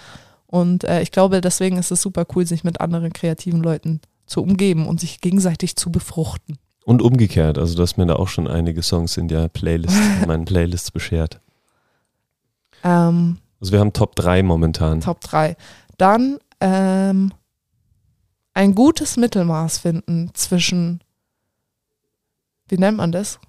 [0.46, 4.42] Und äh, ich glaube, deswegen ist es super cool, sich mit anderen kreativen Leuten zu
[4.42, 6.58] umgeben und sich gegenseitig zu befruchten.
[6.86, 10.28] Und umgekehrt, also du hast mir da auch schon einige Songs in der Playlist, in
[10.28, 11.42] meinen Playlists beschert.
[12.84, 15.02] Ähm, Also wir haben Top 3 momentan.
[15.02, 15.58] Top 3.
[15.98, 17.34] Dann ähm,
[18.54, 21.02] ein gutes Mittelmaß finden zwischen,
[22.70, 23.40] wie nennt man das?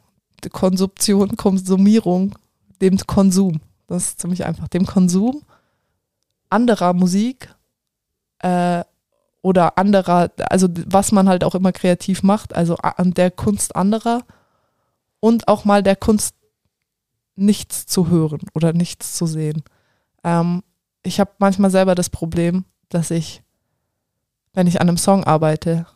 [0.45, 2.37] Die Konsumption, Konsumierung,
[2.81, 3.61] dem Konsum.
[3.89, 4.69] Das ist ziemlich einfach.
[4.69, 5.43] Dem Konsum
[6.51, 7.55] anderer Musik
[8.39, 8.85] äh,
[9.43, 14.23] oder anderer, also was man halt auch immer kreativ macht, also an der Kunst anderer
[15.21, 16.35] und auch mal der Kunst
[17.37, 19.63] nichts zu hören oder nichts zu sehen.
[20.25, 20.63] Ähm,
[21.03, 23.43] ich habe manchmal selber das Problem, dass ich,
[24.53, 25.87] wenn ich an einem Song arbeite,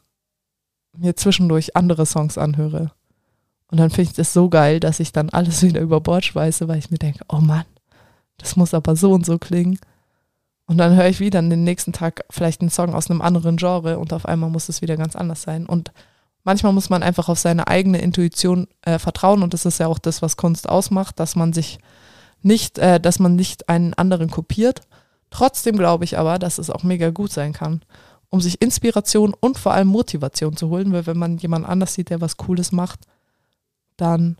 [0.96, 2.92] mir zwischendurch andere Songs anhöre.
[3.66, 6.68] Und dann finde ich das so geil, dass ich dann alles wieder über Bord schmeiße,
[6.68, 7.64] weil ich mir denke, oh Mann,
[8.42, 9.78] das muss aber so und so klingen.
[10.66, 13.98] Und dann höre ich wieder den nächsten Tag vielleicht einen Song aus einem anderen Genre
[13.98, 15.66] und auf einmal muss es wieder ganz anders sein.
[15.66, 15.92] Und
[16.44, 19.98] manchmal muss man einfach auf seine eigene Intuition äh, vertrauen und das ist ja auch
[19.98, 21.78] das, was Kunst ausmacht, dass man sich
[22.42, 24.80] nicht, äh, dass man nicht einen anderen kopiert.
[25.30, 27.82] Trotzdem glaube ich aber, dass es auch mega gut sein kann,
[28.28, 32.10] um sich Inspiration und vor allem Motivation zu holen, weil wenn man jemand anders sieht,
[32.10, 33.00] der was Cooles macht,
[33.96, 34.36] dann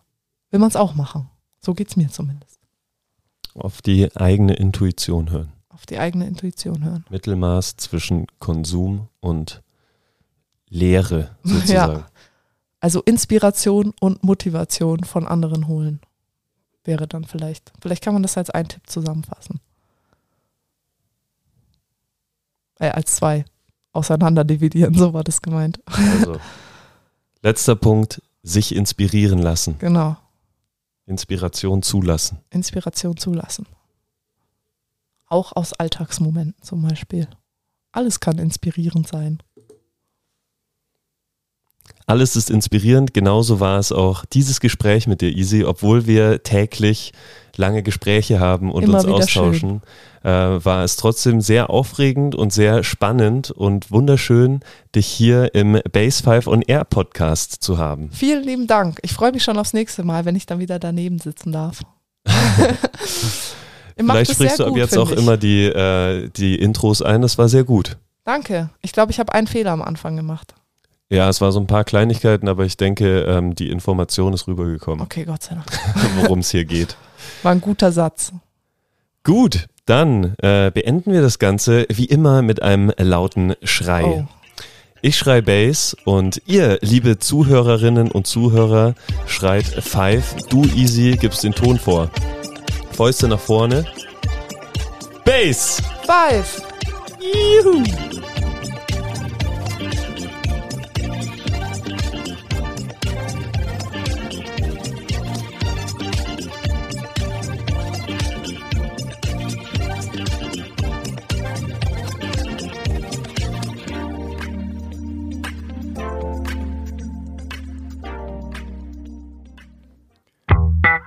[0.51, 1.29] will man es auch machen.
[1.61, 2.62] So geht es mir zumindest.
[3.55, 5.53] Auf die eigene Intuition hören.
[5.69, 7.05] Auf die eigene Intuition hören.
[7.11, 9.63] Mittelmaß zwischen Konsum und
[10.69, 12.05] Lehre sozusagen.
[12.81, 16.01] Also Inspiration und Motivation von anderen holen.
[16.85, 17.73] Wäre dann vielleicht.
[17.81, 19.61] Vielleicht kann man das als einen Tipp zusammenfassen.
[22.79, 23.45] Äh, als zwei.
[23.93, 25.79] Auseinander dividieren, so war das gemeint.
[25.85, 26.39] Also,
[27.43, 29.77] letzter Punkt, Sich inspirieren lassen.
[29.79, 30.17] Genau.
[31.07, 32.39] Inspiration zulassen.
[32.51, 33.67] Inspiration zulassen.
[35.27, 37.29] Auch aus Alltagsmomenten zum Beispiel.
[37.91, 39.43] Alles kann inspirierend sein.
[42.13, 43.15] Alles ist inspirierend.
[43.15, 47.15] Genauso war es auch dieses Gespräch mit dir, Easy, obwohl wir täglich
[47.57, 49.81] lange Gespräche haben und Immer uns austauschen,
[50.23, 54.61] äh, war es trotzdem sehr aufregend und sehr spannend und wunderschön,
[54.95, 58.11] dich hier im Base 5 on Air Podcast zu haben.
[58.13, 58.99] Vielen lieben Dank.
[59.01, 61.81] Ich freue mich schon aufs nächste Mal, wenn ich dann wieder daneben sitzen darf.
[63.97, 65.17] Vielleicht sprichst du ab gut, jetzt auch ich.
[65.17, 67.23] immer die, äh, die Intros ein.
[67.23, 67.97] Das war sehr gut.
[68.25, 68.69] Danke.
[68.83, 70.53] Ich glaube, ich habe einen Fehler am Anfang gemacht.
[71.13, 75.05] Ja, es war so ein paar Kleinigkeiten, aber ich denke, ähm, die Information ist rübergekommen,
[75.05, 75.67] Okay, Gott sei Dank.
[76.23, 76.97] worum es hier geht.
[77.43, 78.33] War ein guter Satz.
[79.23, 84.05] Gut, dann äh, beenden wir das Ganze wie immer mit einem lauten Schrei.
[84.05, 84.25] Oh.
[85.03, 88.95] Ich schrei Bass und ihr, liebe Zuhörerinnen und Zuhörer,
[89.27, 90.35] schreit Five.
[90.49, 92.11] Du, Easy, gibst den Ton vor.
[92.93, 93.85] Fäuste nach vorne.
[95.27, 95.83] Bass!
[96.07, 96.63] Five.
[97.21, 97.85] Juhu!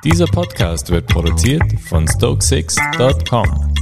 [0.05, 3.73] Dieser Podcast wird produziert von Stokesix.com.